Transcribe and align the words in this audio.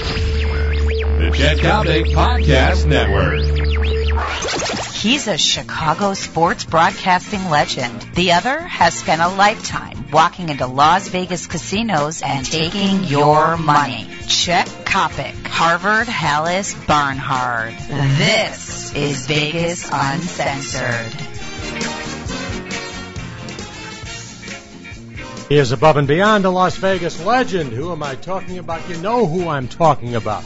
The 0.00 1.30
Chet 1.34 1.58
Coppock 1.58 2.06
Podcast 2.14 2.86
Network. 2.86 3.44
He's 4.94 5.28
a 5.28 5.36
Chicago 5.36 6.14
sports 6.14 6.64
broadcasting 6.64 7.50
legend. 7.50 8.00
The 8.14 8.32
other 8.32 8.60
has 8.60 8.94
spent 8.94 9.20
a 9.20 9.28
lifetime 9.28 10.10
walking 10.10 10.48
into 10.48 10.66
Las 10.66 11.08
Vegas 11.08 11.46
casinos 11.46 12.22
and 12.22 12.44
taking 12.44 13.04
your 13.04 13.56
money. 13.56 14.08
Chet 14.26 14.66
Coppock, 14.84 15.46
Harvard 15.46 16.08
Hollis 16.08 16.74
Barnhart. 16.86 17.74
This 17.88 18.94
is 18.94 19.26
Vegas 19.26 19.88
Uncensored. 19.92 21.29
He 25.50 25.58
is 25.58 25.72
above 25.72 25.96
and 25.96 26.06
beyond 26.06 26.44
a 26.44 26.50
Las 26.50 26.76
Vegas 26.76 27.24
legend. 27.24 27.72
Who 27.72 27.90
am 27.90 28.04
I 28.04 28.14
talking 28.14 28.58
about? 28.58 28.88
You 28.88 28.96
know 28.98 29.26
who 29.26 29.48
I'm 29.48 29.66
talking 29.66 30.14
about. 30.14 30.44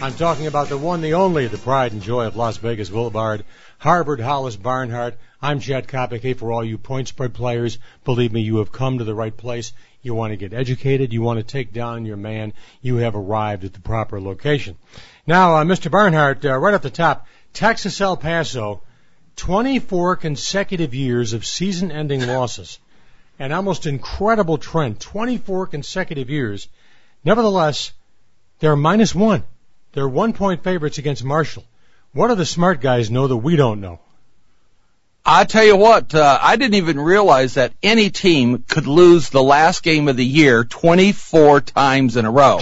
I'm 0.00 0.14
talking 0.14 0.46
about 0.46 0.68
the 0.68 0.78
one, 0.78 1.00
the 1.00 1.14
only, 1.14 1.48
the 1.48 1.58
pride 1.58 1.90
and 1.90 2.00
joy 2.00 2.26
of 2.26 2.36
Las 2.36 2.58
Vegas 2.58 2.88
Boulevard, 2.88 3.44
Harvard 3.78 4.20
Hollis 4.20 4.54
Barnhart. 4.54 5.18
I'm 5.42 5.58
Chet 5.58 5.88
Coppock. 5.88 6.20
Hey, 6.20 6.34
for 6.34 6.52
all 6.52 6.64
you 6.64 6.78
point 6.78 7.08
spread 7.08 7.34
players, 7.34 7.80
believe 8.04 8.32
me, 8.32 8.42
you 8.42 8.58
have 8.58 8.70
come 8.70 8.98
to 8.98 9.04
the 9.04 9.12
right 9.12 9.36
place. 9.36 9.72
You 10.02 10.14
want 10.14 10.30
to 10.30 10.36
get 10.36 10.52
educated. 10.52 11.12
You 11.12 11.20
want 11.20 11.40
to 11.40 11.44
take 11.44 11.72
down 11.72 12.06
your 12.06 12.16
man. 12.16 12.52
You 12.80 12.98
have 12.98 13.16
arrived 13.16 13.64
at 13.64 13.72
the 13.72 13.80
proper 13.80 14.20
location. 14.20 14.76
Now, 15.26 15.56
uh, 15.56 15.64
Mr. 15.64 15.90
Barnhart, 15.90 16.44
uh, 16.44 16.56
right 16.56 16.74
off 16.74 16.82
the 16.82 16.90
top, 16.90 17.26
Texas 17.54 18.00
El 18.00 18.16
Paso, 18.16 18.84
24 19.34 20.14
consecutive 20.14 20.94
years 20.94 21.32
of 21.32 21.44
season-ending 21.44 22.24
losses 22.28 22.78
an 23.38 23.52
almost 23.52 23.86
incredible 23.86 24.58
trend, 24.58 25.00
24 25.00 25.66
consecutive 25.66 26.30
years. 26.30 26.68
Nevertheless, 27.24 27.92
they're 28.60 28.76
minus 28.76 29.14
one. 29.14 29.42
They're 29.92 30.08
one 30.08 30.32
point 30.32 30.62
favorites 30.62 30.98
against 30.98 31.24
Marshall. 31.24 31.64
What 32.12 32.28
do 32.28 32.34
the 32.34 32.46
smart 32.46 32.80
guys 32.80 33.10
know 33.10 33.26
that 33.26 33.36
we 33.36 33.56
don't 33.56 33.80
know? 33.80 34.00
I 35.26 35.44
tell 35.44 35.64
you 35.64 35.76
what, 35.76 36.14
uh, 36.14 36.38
I 36.40 36.56
didn't 36.56 36.74
even 36.74 37.00
realize 37.00 37.54
that 37.54 37.72
any 37.82 38.10
team 38.10 38.64
could 38.68 38.86
lose 38.86 39.30
the 39.30 39.42
last 39.42 39.82
game 39.82 40.06
of 40.08 40.16
the 40.16 40.24
year 40.24 40.64
24 40.64 41.62
times 41.62 42.16
in 42.16 42.26
a 42.26 42.30
row. 42.30 42.60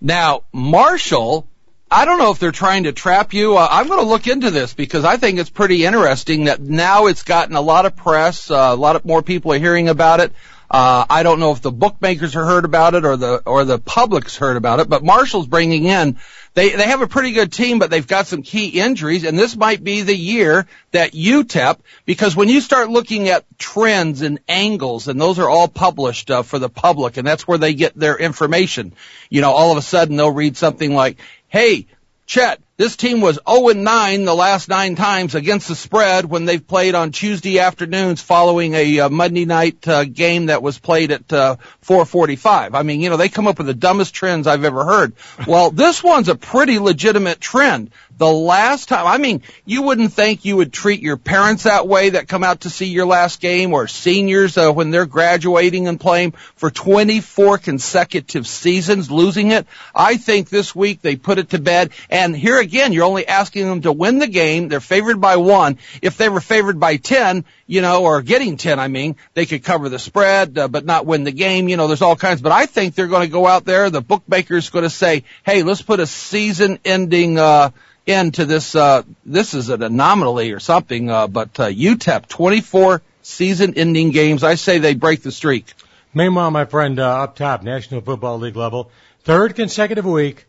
Now, 0.00 0.42
Marshall 0.52 1.46
I 1.92 2.06
don't 2.06 2.18
know 2.18 2.30
if 2.30 2.38
they're 2.38 2.52
trying 2.52 2.84
to 2.84 2.92
trap 2.92 3.34
you. 3.34 3.58
Uh, 3.58 3.68
I'm 3.70 3.86
going 3.86 4.00
to 4.00 4.06
look 4.06 4.26
into 4.26 4.50
this 4.50 4.72
because 4.72 5.04
I 5.04 5.18
think 5.18 5.38
it's 5.38 5.50
pretty 5.50 5.84
interesting 5.84 6.44
that 6.44 6.58
now 6.58 7.06
it's 7.06 7.22
gotten 7.22 7.54
a 7.54 7.60
lot 7.60 7.84
of 7.84 7.94
press. 7.94 8.50
Uh, 8.50 8.70
a 8.72 8.76
lot 8.76 8.96
of 8.96 9.04
more 9.04 9.22
people 9.22 9.52
are 9.52 9.58
hearing 9.58 9.90
about 9.90 10.20
it. 10.20 10.32
Uh, 10.70 11.04
I 11.10 11.22
don't 11.22 11.38
know 11.38 11.52
if 11.52 11.60
the 11.60 11.70
bookmakers 11.70 12.32
have 12.32 12.46
heard 12.46 12.64
about 12.64 12.94
it 12.94 13.04
or 13.04 13.18
the 13.18 13.42
or 13.44 13.66
the 13.66 13.78
public's 13.78 14.38
heard 14.38 14.56
about 14.56 14.80
it, 14.80 14.88
but 14.88 15.04
Marshall's 15.04 15.46
bringing 15.46 15.84
in. 15.84 16.16
They 16.54 16.70
they 16.70 16.86
have 16.86 17.02
a 17.02 17.06
pretty 17.06 17.32
good 17.32 17.52
team, 17.52 17.78
but 17.78 17.90
they've 17.90 18.06
got 18.06 18.26
some 18.26 18.42
key 18.42 18.68
injuries, 18.68 19.24
and 19.24 19.38
this 19.38 19.54
might 19.54 19.84
be 19.84 20.00
the 20.00 20.16
year 20.16 20.66
that 20.92 21.12
UTEP, 21.12 21.78
because 22.06 22.34
when 22.34 22.48
you 22.48 22.62
start 22.62 22.88
looking 22.88 23.28
at 23.28 23.44
trends 23.58 24.22
and 24.22 24.40
angles, 24.48 25.08
and 25.08 25.20
those 25.20 25.38
are 25.38 25.48
all 25.48 25.68
published 25.68 26.30
uh, 26.30 26.42
for 26.42 26.58
the 26.58 26.70
public, 26.70 27.18
and 27.18 27.26
that's 27.26 27.46
where 27.46 27.58
they 27.58 27.74
get 27.74 27.94
their 27.94 28.16
information. 28.16 28.94
You 29.28 29.42
know, 29.42 29.52
all 29.52 29.72
of 29.72 29.76
a 29.76 29.82
sudden 29.82 30.16
they'll 30.16 30.30
read 30.30 30.56
something 30.56 30.94
like, 30.94 31.18
hey, 31.52 31.86
Chet, 32.24 32.60
this 32.78 32.96
team 32.96 33.20
was 33.20 33.38
0-9 33.46 34.24
the 34.24 34.34
last 34.34 34.68
nine 34.68 34.96
times 34.96 35.34
against 35.34 35.68
the 35.68 35.74
spread 35.74 36.24
when 36.24 36.46
they've 36.46 36.66
played 36.66 36.94
on 36.94 37.12
Tuesday 37.12 37.58
afternoons 37.58 38.22
following 38.22 38.72
a 38.72 39.00
uh, 39.00 39.08
Monday 39.10 39.44
night 39.44 39.86
uh, 39.86 40.04
game 40.04 40.46
that 40.46 40.62
was 40.62 40.78
played 40.78 41.10
at 41.10 41.30
uh, 41.32 41.56
4:45. 41.84 42.74
I 42.74 42.82
mean, 42.82 43.02
you 43.02 43.10
know, 43.10 43.18
they 43.18 43.28
come 43.28 43.46
up 43.46 43.58
with 43.58 43.66
the 43.66 43.74
dumbest 43.74 44.14
trends 44.14 44.46
I've 44.46 44.64
ever 44.64 44.84
heard. 44.84 45.12
Well, 45.46 45.70
this 45.70 46.02
one's 46.02 46.30
a 46.30 46.34
pretty 46.34 46.78
legitimate 46.78 47.40
trend. 47.40 47.90
The 48.16 48.30
last 48.30 48.88
time, 48.88 49.06
I 49.06 49.18
mean, 49.18 49.42
you 49.64 49.82
wouldn't 49.82 50.12
think 50.12 50.44
you 50.44 50.56
would 50.56 50.72
treat 50.72 51.00
your 51.00 51.16
parents 51.16 51.64
that 51.64 51.88
way 51.88 52.10
that 52.10 52.28
come 52.28 52.44
out 52.44 52.60
to 52.60 52.70
see 52.70 52.86
your 52.86 53.06
last 53.06 53.40
game 53.40 53.72
or 53.72 53.88
seniors 53.88 54.56
uh, 54.56 54.70
when 54.70 54.90
they're 54.90 55.06
graduating 55.06 55.88
and 55.88 55.98
playing 55.98 56.32
for 56.54 56.70
24 56.70 57.58
consecutive 57.58 58.46
seasons, 58.46 59.10
losing 59.10 59.50
it. 59.50 59.66
I 59.94 60.18
think 60.18 60.48
this 60.48 60.74
week 60.74 61.02
they 61.02 61.16
put 61.16 61.38
it 61.38 61.50
to 61.50 61.58
bed. 61.58 61.90
And 62.10 62.36
here 62.36 62.61
again, 62.62 62.92
you're 62.92 63.04
only 63.04 63.28
asking 63.28 63.68
them 63.68 63.82
to 63.82 63.92
win 63.92 64.18
the 64.18 64.26
game. 64.26 64.68
They're 64.68 64.80
favored 64.80 65.20
by 65.20 65.36
one. 65.36 65.78
If 66.00 66.16
they 66.16 66.30
were 66.30 66.40
favored 66.40 66.80
by 66.80 66.96
10, 66.96 67.44
you 67.66 67.82
know, 67.82 68.04
or 68.04 68.22
getting 68.22 68.56
10, 68.56 68.80
I 68.80 68.88
mean, 68.88 69.16
they 69.34 69.44
could 69.44 69.62
cover 69.62 69.90
the 69.90 69.98
spread, 69.98 70.56
uh, 70.56 70.68
but 70.68 70.86
not 70.86 71.04
win 71.04 71.24
the 71.24 71.32
game. 71.32 71.68
You 71.68 71.76
know, 71.76 71.86
there's 71.86 72.02
all 72.02 72.16
kinds, 72.16 72.40
but 72.40 72.52
I 72.52 72.64
think 72.66 72.94
they're 72.94 73.06
going 73.06 73.26
to 73.26 73.32
go 73.32 73.46
out 73.46 73.66
there. 73.66 73.90
The 73.90 74.00
bookmaker's 74.00 74.70
going 74.70 74.84
to 74.84 74.90
say, 74.90 75.24
hey, 75.44 75.62
let's 75.62 75.82
put 75.82 76.00
a 76.00 76.06
season 76.06 76.78
ending, 76.84 77.38
uh, 77.38 77.70
into 78.06 78.44
this. 78.46 78.74
Uh, 78.74 79.02
this 79.24 79.54
is 79.54 79.68
an 79.68 79.82
anomaly 79.82 80.52
or 80.52 80.60
something. 80.60 81.10
Uh, 81.10 81.28
but 81.28 81.58
uh, 81.60 81.68
UTEP 81.68 82.26
24 82.26 83.02
season-ending 83.22 84.10
games. 84.10 84.44
I 84.44 84.56
say 84.56 84.78
they 84.78 84.94
break 84.94 85.22
the 85.22 85.32
streak. 85.32 85.72
Meanwhile, 86.14 86.50
my 86.50 86.64
friend, 86.64 86.98
uh, 86.98 87.22
up 87.22 87.36
top, 87.36 87.62
National 87.62 88.00
Football 88.00 88.38
League 88.38 88.56
level, 88.56 88.90
third 89.22 89.54
consecutive 89.54 90.04
week. 90.04 90.46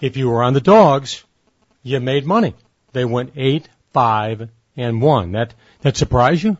If 0.00 0.16
you 0.16 0.28
were 0.28 0.42
on 0.42 0.52
the 0.52 0.60
dogs, 0.60 1.24
you 1.82 2.00
made 2.00 2.26
money. 2.26 2.54
They 2.92 3.04
went 3.04 3.32
eight, 3.36 3.68
five, 3.92 4.48
and 4.76 5.02
one. 5.02 5.32
That 5.32 5.54
that 5.82 5.96
surprised 5.96 6.42
you? 6.42 6.56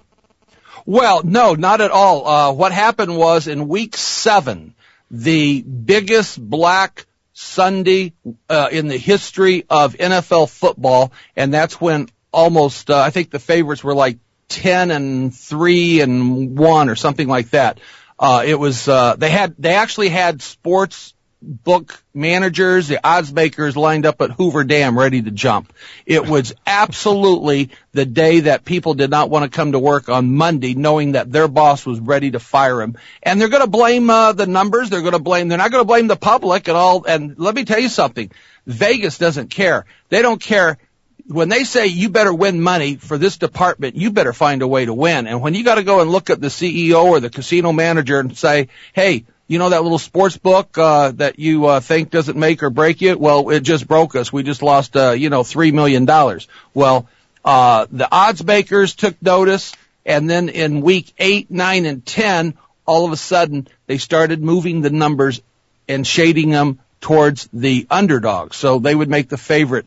Well, 0.86 1.22
no, 1.22 1.54
not 1.54 1.80
at 1.80 1.90
all. 1.90 2.26
Uh, 2.26 2.52
what 2.52 2.72
happened 2.72 3.16
was 3.16 3.48
in 3.48 3.68
week 3.68 3.96
seven, 3.96 4.74
the 5.10 5.62
biggest 5.62 6.40
black 6.40 7.06
Sunday 7.32 8.14
uh, 8.48 8.68
in 8.70 8.88
the 8.88 8.96
history 8.96 9.64
of 9.68 9.94
NFL 9.94 10.48
football, 10.50 11.12
and 11.36 11.52
that's 11.52 11.80
when 11.80 12.08
almost 12.32 12.90
uh, 12.90 12.98
I 12.98 13.10
think 13.10 13.30
the 13.30 13.38
favorites 13.38 13.84
were 13.84 13.94
like 13.94 14.18
ten 14.48 14.90
and 14.90 15.34
three 15.34 16.00
and 16.00 16.58
one 16.58 16.88
or 16.88 16.96
something 16.96 17.28
like 17.28 17.50
that. 17.50 17.80
Uh, 18.18 18.42
it 18.44 18.58
was 18.58 18.88
uh, 18.88 19.14
they 19.16 19.30
had 19.30 19.54
they 19.58 19.74
actually 19.74 20.08
had 20.08 20.42
sports 20.42 21.14
book 21.40 22.02
managers, 22.12 22.88
the 22.88 23.00
odds 23.06 23.32
makers 23.32 23.76
lined 23.76 24.06
up 24.06 24.20
at 24.20 24.32
Hoover 24.32 24.64
Dam 24.64 24.98
ready 24.98 25.22
to 25.22 25.30
jump. 25.30 25.72
It 26.04 26.26
was 26.26 26.54
absolutely 26.66 27.70
the 27.92 28.04
day 28.04 28.40
that 28.40 28.64
people 28.64 28.94
did 28.94 29.10
not 29.10 29.30
want 29.30 29.50
to 29.50 29.56
come 29.56 29.72
to 29.72 29.78
work 29.78 30.08
on 30.08 30.34
Monday 30.34 30.74
knowing 30.74 31.12
that 31.12 31.30
their 31.30 31.48
boss 31.48 31.86
was 31.86 32.00
ready 32.00 32.32
to 32.32 32.40
fire 32.40 32.82
him. 32.82 32.96
And 33.22 33.40
they're 33.40 33.48
going 33.48 33.62
to 33.62 33.70
blame 33.70 34.10
uh, 34.10 34.32
the 34.32 34.46
numbers, 34.46 34.90
they're 34.90 35.00
going 35.00 35.12
to 35.12 35.18
blame 35.18 35.48
they're 35.48 35.58
not 35.58 35.70
going 35.70 35.82
to 35.82 35.86
blame 35.86 36.08
the 36.08 36.16
public 36.16 36.68
at 36.68 36.74
all 36.74 37.04
and 37.04 37.38
let 37.38 37.54
me 37.54 37.64
tell 37.64 37.78
you 37.78 37.88
something. 37.88 38.30
Vegas 38.66 39.18
doesn't 39.18 39.48
care. 39.48 39.86
They 40.08 40.22
don't 40.22 40.40
care 40.40 40.78
when 41.26 41.50
they 41.50 41.64
say 41.64 41.86
you 41.86 42.08
better 42.08 42.32
win 42.32 42.60
money 42.60 42.96
for 42.96 43.18
this 43.18 43.36
department, 43.36 43.96
you 43.96 44.10
better 44.10 44.32
find 44.32 44.62
a 44.62 44.68
way 44.68 44.86
to 44.86 44.94
win. 44.94 45.26
And 45.26 45.42
when 45.42 45.54
you 45.54 45.62
got 45.62 45.74
to 45.74 45.82
go 45.82 46.00
and 46.00 46.10
look 46.10 46.30
at 46.30 46.40
the 46.40 46.48
CEO 46.48 47.04
or 47.04 47.20
the 47.20 47.28
casino 47.28 47.72
manager 47.72 48.18
and 48.18 48.36
say, 48.36 48.68
"Hey, 48.94 49.24
you 49.48 49.58
know 49.58 49.70
that 49.70 49.82
little 49.82 49.98
sports 49.98 50.36
book 50.36 50.76
uh, 50.78 51.10
that 51.12 51.38
you 51.38 51.66
uh, 51.66 51.80
think 51.80 52.10
doesn't 52.10 52.38
make 52.38 52.62
or 52.62 52.70
break 52.70 53.00
you? 53.00 53.16
Well, 53.18 53.48
it 53.48 53.60
just 53.60 53.88
broke 53.88 54.14
us. 54.14 54.32
We 54.32 54.42
just 54.42 54.62
lost, 54.62 54.96
uh, 54.96 55.12
you 55.12 55.30
know, 55.30 55.42
three 55.42 55.72
million 55.72 56.04
dollars. 56.04 56.46
Well, 56.74 57.08
uh, 57.44 57.86
the 57.90 58.08
odds 58.12 58.44
makers 58.44 58.94
took 58.94 59.20
notice, 59.22 59.74
and 60.04 60.28
then 60.28 60.50
in 60.50 60.82
week 60.82 61.12
eight, 61.18 61.50
nine, 61.50 61.86
and 61.86 62.04
ten, 62.04 62.54
all 62.86 63.06
of 63.06 63.12
a 63.12 63.16
sudden 63.16 63.66
they 63.86 63.96
started 63.96 64.42
moving 64.42 64.82
the 64.82 64.90
numbers 64.90 65.40
and 65.88 66.06
shading 66.06 66.50
them 66.50 66.78
towards 67.00 67.48
the 67.52 67.86
underdog. 67.90 68.52
So 68.52 68.78
they 68.78 68.94
would 68.94 69.08
make 69.08 69.30
the 69.30 69.38
favorite 69.38 69.86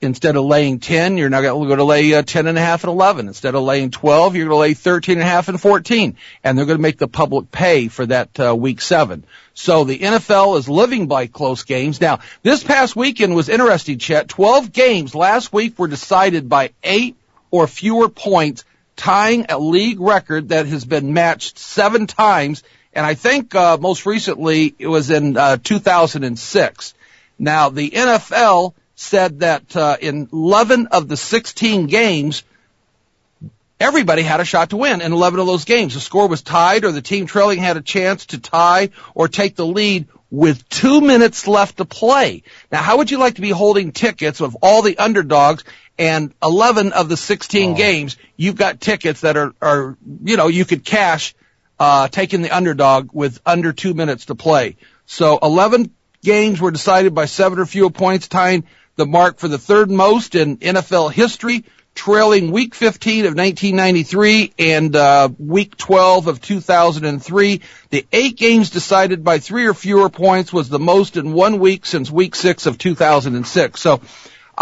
instead 0.00 0.36
of 0.36 0.44
laying 0.44 0.80
10, 0.80 1.16
you're 1.16 1.28
now 1.28 1.42
going 1.42 1.76
to 1.76 1.84
lay 1.84 2.14
uh, 2.14 2.22
10 2.22 2.46
and 2.46 2.58
a 2.58 2.60
half 2.60 2.84
and 2.84 2.90
11. 2.90 3.28
Instead 3.28 3.54
of 3.54 3.62
laying 3.62 3.90
12, 3.90 4.34
you're 4.34 4.46
going 4.46 4.56
to 4.56 4.60
lay 4.60 4.74
13 4.74 5.14
and 5.14 5.22
a 5.22 5.24
half 5.24 5.48
and 5.48 5.60
14. 5.60 6.16
And 6.42 6.58
they're 6.58 6.66
going 6.66 6.78
to 6.78 6.82
make 6.82 6.98
the 6.98 7.08
public 7.08 7.50
pay 7.50 7.88
for 7.88 8.06
that 8.06 8.38
uh, 8.40 8.54
week 8.56 8.80
seven. 8.80 9.24
So 9.54 9.84
the 9.84 9.98
NFL 9.98 10.58
is 10.58 10.68
living 10.68 11.06
by 11.06 11.26
close 11.26 11.64
games. 11.64 12.00
Now, 12.00 12.20
this 12.42 12.64
past 12.64 12.96
weekend 12.96 13.34
was 13.34 13.48
interesting, 13.48 13.98
Chet. 13.98 14.28
12 14.28 14.72
games 14.72 15.14
last 15.14 15.52
week 15.52 15.78
were 15.78 15.88
decided 15.88 16.48
by 16.48 16.70
eight 16.82 17.16
or 17.50 17.66
fewer 17.66 18.08
points, 18.08 18.64
tying 18.96 19.46
a 19.48 19.58
league 19.58 20.00
record 20.00 20.48
that 20.48 20.66
has 20.66 20.84
been 20.84 21.12
matched 21.12 21.58
seven 21.58 22.06
times. 22.06 22.62
And 22.92 23.04
I 23.04 23.14
think 23.14 23.54
uh, 23.54 23.76
most 23.78 24.06
recently 24.06 24.74
it 24.78 24.88
was 24.88 25.10
in 25.10 25.36
uh, 25.36 25.58
2006. 25.62 26.94
Now, 27.38 27.70
the 27.70 27.90
NFL 27.90 28.74
said 29.00 29.40
that 29.40 29.74
uh, 29.76 29.96
in 30.00 30.28
11 30.30 30.88
of 30.88 31.08
the 31.08 31.16
16 31.16 31.86
games, 31.86 32.42
everybody 33.80 34.22
had 34.22 34.40
a 34.40 34.44
shot 34.44 34.70
to 34.70 34.76
win 34.76 35.00
in 35.00 35.12
11 35.12 35.40
of 35.40 35.46
those 35.46 35.64
games. 35.64 35.94
The 35.94 36.00
score 36.00 36.28
was 36.28 36.42
tied 36.42 36.84
or 36.84 36.92
the 36.92 37.00
team 37.00 37.26
trailing 37.26 37.60
had 37.60 37.78
a 37.78 37.80
chance 37.80 38.26
to 38.26 38.38
tie 38.38 38.90
or 39.14 39.26
take 39.26 39.56
the 39.56 39.66
lead 39.66 40.08
with 40.30 40.68
two 40.68 41.00
minutes 41.00 41.48
left 41.48 41.78
to 41.78 41.86
play. 41.86 42.42
Now, 42.70 42.82
how 42.82 42.98
would 42.98 43.10
you 43.10 43.18
like 43.18 43.36
to 43.36 43.40
be 43.40 43.50
holding 43.50 43.92
tickets 43.92 44.42
of 44.42 44.56
all 44.62 44.82
the 44.82 44.98
underdogs 44.98 45.64
and 45.98 46.34
11 46.42 46.92
of 46.92 47.08
the 47.08 47.16
16 47.16 47.70
oh. 47.70 47.74
games, 47.74 48.18
you've 48.36 48.56
got 48.56 48.80
tickets 48.80 49.22
that 49.22 49.38
are, 49.38 49.54
are, 49.62 49.96
you 50.24 50.36
know, 50.36 50.48
you 50.48 50.66
could 50.66 50.84
cash, 50.84 51.34
uh, 51.78 52.08
taking 52.08 52.42
the 52.42 52.54
underdog 52.54 53.10
with 53.14 53.40
under 53.46 53.72
two 53.72 53.94
minutes 53.94 54.26
to 54.26 54.34
play. 54.34 54.76
So 55.06 55.38
11 55.42 55.90
games 56.22 56.60
were 56.60 56.70
decided 56.70 57.14
by 57.14 57.24
seven 57.24 57.58
or 57.58 57.66
fewer 57.66 57.90
points, 57.90 58.28
tying 58.28 58.64
the 59.00 59.06
mark 59.06 59.38
for 59.38 59.48
the 59.48 59.56
third 59.56 59.90
most 59.90 60.34
in 60.34 60.58
NFL 60.58 61.10
history, 61.10 61.64
trailing 61.94 62.50
Week 62.50 62.74
15 62.74 63.20
of 63.20 63.34
1993 63.34 64.52
and 64.58 64.94
uh, 64.94 65.30
Week 65.38 65.74
12 65.74 66.26
of 66.26 66.42
2003. 66.42 67.62
The 67.88 68.06
eight 68.12 68.36
games 68.36 68.68
decided 68.68 69.24
by 69.24 69.38
three 69.38 69.66
or 69.66 69.72
fewer 69.72 70.10
points 70.10 70.52
was 70.52 70.68
the 70.68 70.78
most 70.78 71.16
in 71.16 71.32
one 71.32 71.60
week 71.60 71.86
since 71.86 72.10
Week 72.10 72.34
6 72.34 72.66
of 72.66 72.76
2006. 72.76 73.80
So 73.80 74.02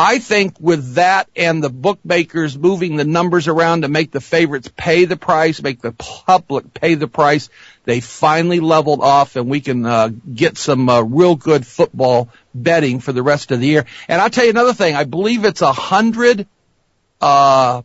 I 0.00 0.20
think 0.20 0.60
with 0.60 0.94
that 0.94 1.28
and 1.34 1.60
the 1.60 1.70
bookmakers 1.70 2.56
moving 2.56 2.94
the 2.94 3.04
numbers 3.04 3.48
around 3.48 3.82
to 3.82 3.88
make 3.88 4.12
the 4.12 4.20
favorites 4.20 4.70
pay 4.76 5.06
the 5.06 5.16
price, 5.16 5.60
make 5.60 5.82
the 5.82 5.90
public 5.90 6.72
pay 6.72 6.94
the 6.94 7.08
price, 7.08 7.50
they 7.82 7.98
finally 7.98 8.60
leveled 8.60 9.00
off 9.00 9.34
and 9.34 9.48
we 9.48 9.60
can 9.60 9.84
uh, 9.84 10.10
get 10.32 10.56
some 10.56 10.88
uh, 10.88 11.00
real 11.00 11.34
good 11.34 11.66
football 11.66 12.28
betting 12.54 13.00
for 13.00 13.12
the 13.12 13.24
rest 13.24 13.50
of 13.50 13.58
the 13.58 13.66
year. 13.66 13.86
And 14.06 14.22
I'll 14.22 14.30
tell 14.30 14.44
you 14.44 14.50
another 14.50 14.72
thing. 14.72 14.94
I 14.94 15.02
believe 15.02 15.44
it's 15.44 15.62
a 15.62 15.72
hundred, 15.72 16.46
uh, 17.20 17.82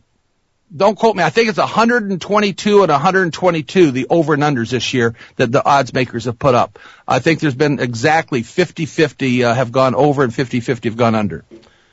don't 0.74 0.96
quote 0.96 1.16
me. 1.16 1.24
I 1.24 1.30
think 1.30 1.48
it's 1.48 1.58
122 1.58 2.82
and 2.82 2.92
122, 2.92 3.90
the 3.90 4.06
over 4.08 4.34
and 4.34 4.42
unders 4.44 4.70
this 4.70 4.94
year 4.94 5.16
that 5.34 5.50
the 5.50 5.66
odds 5.66 5.92
makers 5.92 6.26
have 6.26 6.38
put 6.38 6.54
up. 6.54 6.78
I 7.08 7.18
think 7.18 7.40
there's 7.40 7.56
been 7.56 7.80
exactly 7.80 8.42
50-50 8.42 9.42
uh, 9.42 9.54
have 9.54 9.72
gone 9.72 9.96
over 9.96 10.22
and 10.22 10.32
50-50 10.32 10.84
have 10.84 10.96
gone 10.96 11.16
under. 11.16 11.44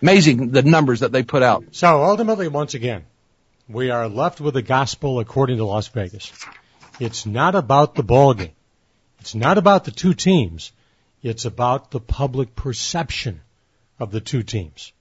Amazing 0.01 0.49
the 0.49 0.63
numbers 0.63 1.01
that 1.01 1.11
they 1.11 1.23
put 1.23 1.43
out. 1.43 1.63
So 1.71 2.03
ultimately, 2.03 2.47
once 2.47 2.73
again, 2.73 3.05
we 3.69 3.91
are 3.91 4.09
left 4.09 4.41
with 4.41 4.55
the 4.55 4.61
gospel 4.61 5.19
according 5.19 5.57
to 5.57 5.65
Las 5.65 5.87
Vegas. 5.89 6.31
It's 6.99 7.25
not 7.25 7.55
about 7.55 7.95
the 7.95 8.03
ball 8.03 8.33
game. 8.33 8.53
It's 9.19 9.35
not 9.35 9.57
about 9.57 9.85
the 9.85 9.91
two 9.91 10.13
teams. 10.13 10.71
It's 11.21 11.45
about 11.45 11.91
the 11.91 11.99
public 11.99 12.55
perception 12.55 13.41
of 13.99 14.11
the 14.11 14.21
two 14.21 14.41
teams. 14.41 14.91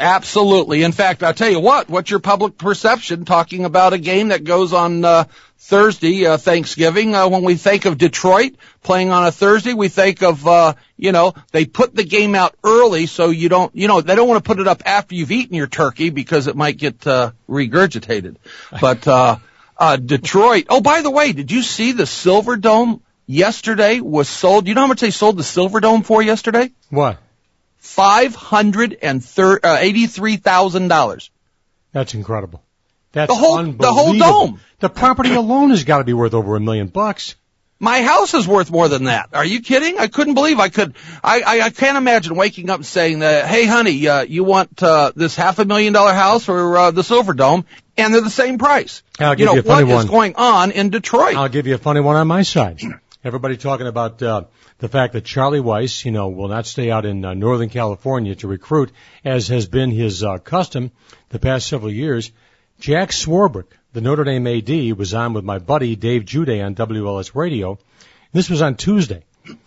Absolutely. 0.00 0.84
In 0.84 0.92
fact, 0.92 1.24
I'll 1.24 1.34
tell 1.34 1.50
you 1.50 1.58
what, 1.58 1.88
what's 1.88 2.10
your 2.10 2.20
public 2.20 2.56
perception 2.56 3.24
talking 3.24 3.64
about 3.64 3.94
a 3.94 3.98
game 3.98 4.28
that 4.28 4.44
goes 4.44 4.72
on 4.72 5.04
uh, 5.04 5.24
Thursday, 5.58 6.24
uh, 6.24 6.36
Thanksgiving? 6.36 7.16
Uh, 7.16 7.26
when 7.28 7.42
we 7.42 7.56
think 7.56 7.84
of 7.84 7.98
Detroit 7.98 8.52
playing 8.84 9.10
on 9.10 9.26
a 9.26 9.32
Thursday, 9.32 9.74
we 9.74 9.88
think 9.88 10.22
of, 10.22 10.46
uh, 10.46 10.74
you 10.96 11.10
know, 11.10 11.34
they 11.50 11.64
put 11.64 11.96
the 11.96 12.04
game 12.04 12.36
out 12.36 12.54
early 12.62 13.06
so 13.06 13.30
you 13.30 13.48
don't, 13.48 13.74
you 13.74 13.88
know, 13.88 14.00
they 14.00 14.14
don't 14.14 14.28
want 14.28 14.42
to 14.42 14.46
put 14.46 14.60
it 14.60 14.68
up 14.68 14.82
after 14.86 15.16
you've 15.16 15.32
eaten 15.32 15.56
your 15.56 15.66
turkey 15.66 16.10
because 16.10 16.46
it 16.46 16.54
might 16.54 16.76
get 16.76 17.04
uh, 17.06 17.32
regurgitated. 17.48 18.36
But 18.80 19.08
uh, 19.08 19.38
uh, 19.76 19.96
Detroit, 19.96 20.66
oh, 20.70 20.80
by 20.80 21.02
the 21.02 21.10
way, 21.10 21.32
did 21.32 21.50
you 21.50 21.62
see 21.62 21.90
the 21.90 22.06
Silver 22.06 22.56
Dome 22.56 23.02
yesterday 23.26 23.98
was 23.98 24.28
sold? 24.28 24.68
You 24.68 24.74
know 24.74 24.82
how 24.82 24.86
much 24.86 25.00
they 25.00 25.10
sold 25.10 25.36
the 25.36 25.44
Silver 25.44 25.80
Dome 25.80 26.02
for 26.02 26.22
yesterday? 26.22 26.70
What? 26.88 27.18
Five 27.78 28.34
hundred 28.34 28.98
and 29.02 29.26
eighty-three 29.64 30.36
thousand 30.36 30.88
dollars. 30.88 31.30
That's 31.92 32.14
incredible. 32.14 32.62
That's 33.12 33.32
the 33.32 33.38
whole 33.38 33.64
the 33.64 33.92
whole 33.92 34.12
dome. 34.18 34.60
The 34.80 34.88
property 34.88 35.34
alone 35.34 35.70
has 35.70 35.84
got 35.84 35.98
to 35.98 36.04
be 36.04 36.12
worth 36.12 36.34
over 36.34 36.56
a 36.56 36.60
million 36.60 36.88
bucks. 36.88 37.34
My 37.80 38.02
house 38.02 38.34
is 38.34 38.46
worth 38.46 38.72
more 38.72 38.88
than 38.88 39.04
that. 39.04 39.30
Are 39.32 39.44
you 39.44 39.60
kidding? 39.60 39.98
I 39.98 40.08
couldn't 40.08 40.34
believe 40.34 40.58
I 40.58 40.68
could. 40.68 40.94
I 41.22 41.40
I, 41.40 41.60
I 41.66 41.70
can't 41.70 41.96
imagine 41.96 42.34
waking 42.34 42.70
up 42.70 42.76
and 42.76 42.86
saying 42.86 43.20
that. 43.20 43.46
Hey, 43.46 43.66
honey, 43.66 44.06
uh, 44.06 44.22
you 44.22 44.42
want 44.42 44.82
uh, 44.82 45.12
this 45.14 45.36
half 45.36 45.60
a 45.60 45.64
million 45.64 45.92
dollar 45.92 46.12
house 46.12 46.48
or 46.48 46.76
uh, 46.76 46.90
the 46.90 47.04
Silver 47.04 47.34
Dome? 47.34 47.64
And 47.96 48.14
they're 48.14 48.20
the 48.20 48.30
same 48.30 48.58
price. 48.58 49.02
I'll 49.18 49.34
give 49.34 49.40
you 49.40 49.46
know 49.46 49.54
you 49.54 49.60
a 49.60 49.62
funny 49.64 49.84
what 49.84 49.94
one. 49.94 50.04
is 50.04 50.10
going 50.10 50.34
on 50.36 50.70
in 50.70 50.90
Detroit? 50.90 51.36
I'll 51.36 51.48
give 51.48 51.66
you 51.66 51.74
a 51.74 51.78
funny 51.78 52.00
one 52.00 52.16
on 52.16 52.26
my 52.28 52.42
side. 52.42 52.80
Everybody 53.28 53.58
talking 53.58 53.86
about 53.86 54.22
uh, 54.22 54.44
the 54.78 54.88
fact 54.88 55.12
that 55.12 55.22
Charlie 55.22 55.60
Weis, 55.60 56.02
you 56.02 56.12
know, 56.12 56.30
will 56.30 56.48
not 56.48 56.64
stay 56.64 56.90
out 56.90 57.04
in 57.04 57.22
uh, 57.22 57.34
Northern 57.34 57.68
California 57.68 58.34
to 58.36 58.48
recruit, 58.48 58.90
as 59.22 59.48
has 59.48 59.66
been 59.66 59.90
his 59.90 60.24
uh, 60.24 60.38
custom 60.38 60.92
the 61.28 61.38
past 61.38 61.66
several 61.66 61.92
years. 61.92 62.32
Jack 62.80 63.10
Swarbrick, 63.10 63.66
the 63.92 64.00
Notre 64.00 64.24
Dame 64.24 64.46
AD, 64.46 64.96
was 64.96 65.12
on 65.12 65.34
with 65.34 65.44
my 65.44 65.58
buddy 65.58 65.94
Dave 65.94 66.24
Jude 66.24 66.48
on 66.48 66.74
WLS 66.74 67.34
Radio. 67.34 67.78
This 68.32 68.48
was 68.48 68.62
on 68.62 68.76
Tuesday, 68.76 69.24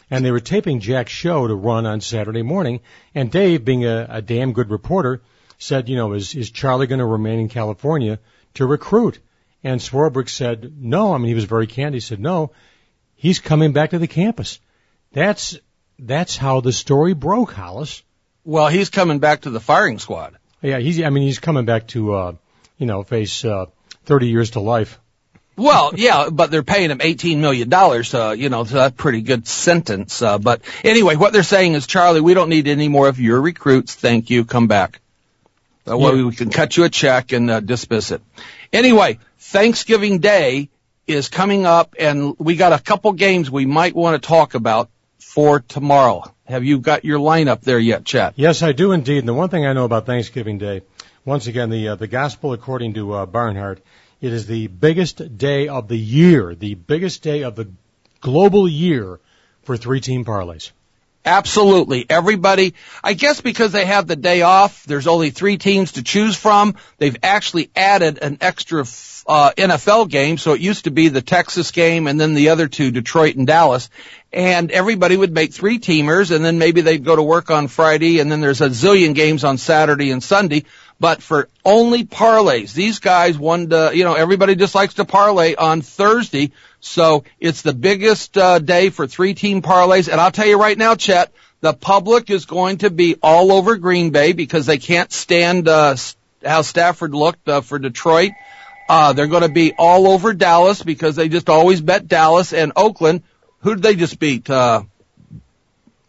and 0.09 0.25
they 0.25 0.31
were 0.31 0.39
taping 0.39 0.79
Jack's 0.79 1.11
show 1.11 1.47
to 1.47 1.53
run 1.53 1.85
on 1.85 2.01
Saturday 2.01 2.41
morning. 2.41 2.79
And 3.13 3.29
Dave, 3.31 3.63
being 3.63 3.85
a, 3.85 4.07
a 4.09 4.21
damn 4.23 4.53
good 4.53 4.71
reporter, 4.71 5.21
said, 5.59 5.87
you 5.87 5.97
know, 5.97 6.13
is 6.13 6.33
is 6.33 6.49
Charlie 6.49 6.87
going 6.87 6.97
to 6.97 7.05
remain 7.05 7.39
in 7.39 7.47
California 7.47 8.17
to 8.55 8.65
recruit? 8.65 9.19
And 9.63 9.79
Swarbrick 9.79 10.29
said, 10.29 10.73
no. 10.79 11.13
I 11.13 11.19
mean, 11.19 11.27
he 11.27 11.35
was 11.35 11.43
very 11.43 11.67
candid. 11.67 11.93
He 11.93 11.99
said, 11.99 12.19
no. 12.19 12.53
He's 13.21 13.39
coming 13.39 13.71
back 13.71 13.91
to 13.91 13.99
the 13.99 14.07
campus. 14.07 14.59
That's 15.13 15.59
that's 15.99 16.35
how 16.35 16.61
the 16.61 16.71
story 16.73 17.13
broke, 17.13 17.51
Hollis. 17.53 18.01
well, 18.43 18.67
he's 18.67 18.89
coming 18.89 19.19
back 19.19 19.41
to 19.41 19.51
the 19.51 19.59
firing 19.59 19.99
squad. 19.99 20.37
Yeah, 20.63 20.79
he's. 20.79 20.99
I 20.99 21.11
mean, 21.11 21.23
he's 21.23 21.37
coming 21.37 21.65
back 21.65 21.85
to, 21.89 22.13
uh, 22.15 22.31
you 22.79 22.87
know, 22.87 23.03
face 23.03 23.45
uh, 23.45 23.65
30 24.05 24.27
years 24.27 24.49
to 24.51 24.59
life. 24.59 24.99
Well, 25.55 25.91
yeah, 25.95 26.29
but 26.31 26.49
they're 26.49 26.63
paying 26.63 26.89
him 26.89 26.99
eighteen 27.01 27.41
million 27.41 27.69
dollars. 27.69 28.11
Uh, 28.15 28.31
you 28.35 28.49
know, 28.49 28.63
so 28.63 28.73
that's 28.75 28.93
a 28.93 28.95
pretty 28.95 29.21
good 29.21 29.47
sentence. 29.47 30.19
Uh, 30.23 30.39
but 30.39 30.61
anyway, 30.83 31.15
what 31.15 31.31
they're 31.31 31.43
saying 31.43 31.73
is, 31.75 31.85
Charlie, 31.85 32.21
we 32.21 32.33
don't 32.33 32.49
need 32.49 32.67
any 32.67 32.87
more 32.87 33.07
of 33.07 33.19
your 33.19 33.39
recruits. 33.39 33.93
Thank 33.93 34.31
you. 34.31 34.45
Come 34.45 34.65
back. 34.67 34.99
Uh, 35.87 35.95
well, 35.95 36.17
Yeah. 36.17 36.25
we 36.25 36.35
can 36.35 36.49
cut 36.49 36.75
you 36.75 36.85
a 36.85 36.89
check 36.89 37.33
and 37.33 37.51
uh, 37.51 37.59
dismiss 37.59 38.09
it. 38.11 38.21
Anyway, 38.73 39.19
Thanksgiving 39.37 40.17
Day 40.19 40.69
is 41.13 41.29
coming 41.29 41.65
up, 41.65 41.95
and 41.99 42.35
we 42.39 42.55
got 42.55 42.73
a 42.73 42.79
couple 42.79 43.11
games 43.13 43.49
we 43.49 43.65
might 43.65 43.95
want 43.95 44.21
to 44.21 44.27
talk 44.27 44.53
about 44.53 44.89
for 45.19 45.59
tomorrow. 45.59 46.23
Have 46.45 46.63
you 46.63 46.79
got 46.79 47.05
your 47.05 47.19
lineup 47.19 47.61
there 47.61 47.79
yet, 47.79 48.03
Chet? 48.03 48.33
Yes, 48.35 48.61
I 48.61 48.71
do 48.73 48.91
indeed. 48.91 49.19
And 49.19 49.27
the 49.27 49.33
one 49.33 49.49
thing 49.49 49.65
I 49.65 49.73
know 49.73 49.85
about 49.85 50.05
Thanksgiving 50.05 50.57
Day, 50.57 50.81
once 51.23 51.47
again, 51.47 51.69
the 51.69 51.89
uh, 51.89 51.95
the 51.95 52.07
gospel 52.07 52.53
according 52.53 52.95
to 52.95 53.13
uh, 53.13 53.25
Barnhart, 53.25 53.81
it 54.19 54.33
is 54.33 54.47
the 54.47 54.67
biggest 54.67 55.37
day 55.37 55.67
of 55.67 55.87
the 55.87 55.97
year, 55.97 56.55
the 56.55 56.75
biggest 56.75 57.23
day 57.23 57.43
of 57.43 57.55
the 57.55 57.69
global 58.19 58.67
year 58.67 59.19
for 59.63 59.77
three 59.77 60.01
team 60.01 60.25
parlays. 60.25 60.71
Absolutely. 61.23 62.05
Everybody, 62.09 62.73
I 63.03 63.13
guess 63.13 63.41
because 63.41 63.71
they 63.71 63.85
have 63.85 64.07
the 64.07 64.15
day 64.15 64.41
off, 64.41 64.83
there's 64.85 65.07
only 65.07 65.29
three 65.29 65.57
teams 65.57 65.93
to 65.93 66.03
choose 66.03 66.35
from. 66.35 66.75
They've 66.97 67.17
actually 67.21 67.69
added 67.75 68.19
an 68.21 68.39
extra 68.41 68.85
uh, 69.27 69.51
NFL 69.55 70.09
game, 70.09 70.39
so 70.39 70.53
it 70.53 70.61
used 70.61 70.85
to 70.85 70.91
be 70.91 71.09
the 71.09 71.21
Texas 71.21 71.69
game 71.69 72.07
and 72.07 72.19
then 72.19 72.33
the 72.33 72.49
other 72.49 72.67
two, 72.67 72.89
Detroit 72.89 73.35
and 73.35 73.45
Dallas. 73.45 73.89
And 74.33 74.71
everybody 74.71 75.15
would 75.15 75.33
make 75.33 75.53
three 75.53 75.77
teamers 75.77 76.35
and 76.35 76.43
then 76.43 76.57
maybe 76.57 76.81
they'd 76.81 77.03
go 77.03 77.15
to 77.15 77.23
work 77.23 77.51
on 77.51 77.67
Friday 77.67 78.19
and 78.19 78.31
then 78.31 78.41
there's 78.41 78.61
a 78.61 78.69
zillion 78.69 79.13
games 79.13 79.43
on 79.43 79.57
Saturday 79.57 80.09
and 80.09 80.23
Sunday. 80.23 80.65
But 80.99 81.21
for 81.21 81.49
only 81.65 82.03
parlays, 82.03 82.73
these 82.73 82.99
guys 82.99 83.37
wanted 83.37 83.71
to, 83.71 83.91
you 83.93 84.03
know, 84.03 84.13
everybody 84.13 84.55
just 84.55 84.75
likes 84.75 84.95
to 84.95 85.05
parlay 85.05 85.55
on 85.55 85.81
Thursday. 85.81 86.51
So 86.81 87.23
it's 87.39 87.61
the 87.61 87.73
biggest 87.73 88.37
uh, 88.37 88.59
day 88.59 88.89
for 88.89 89.07
three 89.07 89.33
team 89.33 89.61
parlays. 89.61 90.11
And 90.11 90.19
I'll 90.19 90.31
tell 90.31 90.47
you 90.47 90.59
right 90.59 90.77
now, 90.77 90.95
Chet, 90.95 91.31
the 91.61 91.73
public 91.73 92.29
is 92.29 92.45
going 92.45 92.79
to 92.79 92.89
be 92.89 93.15
all 93.21 93.51
over 93.51 93.77
Green 93.77 94.09
Bay 94.09 94.33
because 94.33 94.65
they 94.65 94.79
can't 94.79 95.11
stand 95.11 95.67
uh, 95.67 95.95
how 96.43 96.63
Stafford 96.63 97.13
looked 97.13 97.47
uh, 97.47 97.61
for 97.61 97.79
Detroit. 97.79 98.31
Uh, 98.89 99.13
they're 99.13 99.27
going 99.27 99.43
to 99.43 99.49
be 99.49 99.73
all 99.77 100.07
over 100.07 100.33
Dallas 100.33 100.83
because 100.83 101.15
they 101.15 101.29
just 101.29 101.49
always 101.49 101.79
bet 101.79 102.07
Dallas 102.07 102.51
and 102.51 102.73
Oakland. 102.75 103.23
Who 103.59 103.75
did 103.75 103.83
they 103.83 103.95
just 103.95 104.19
beat? 104.19 104.49
Uh, 104.49 104.83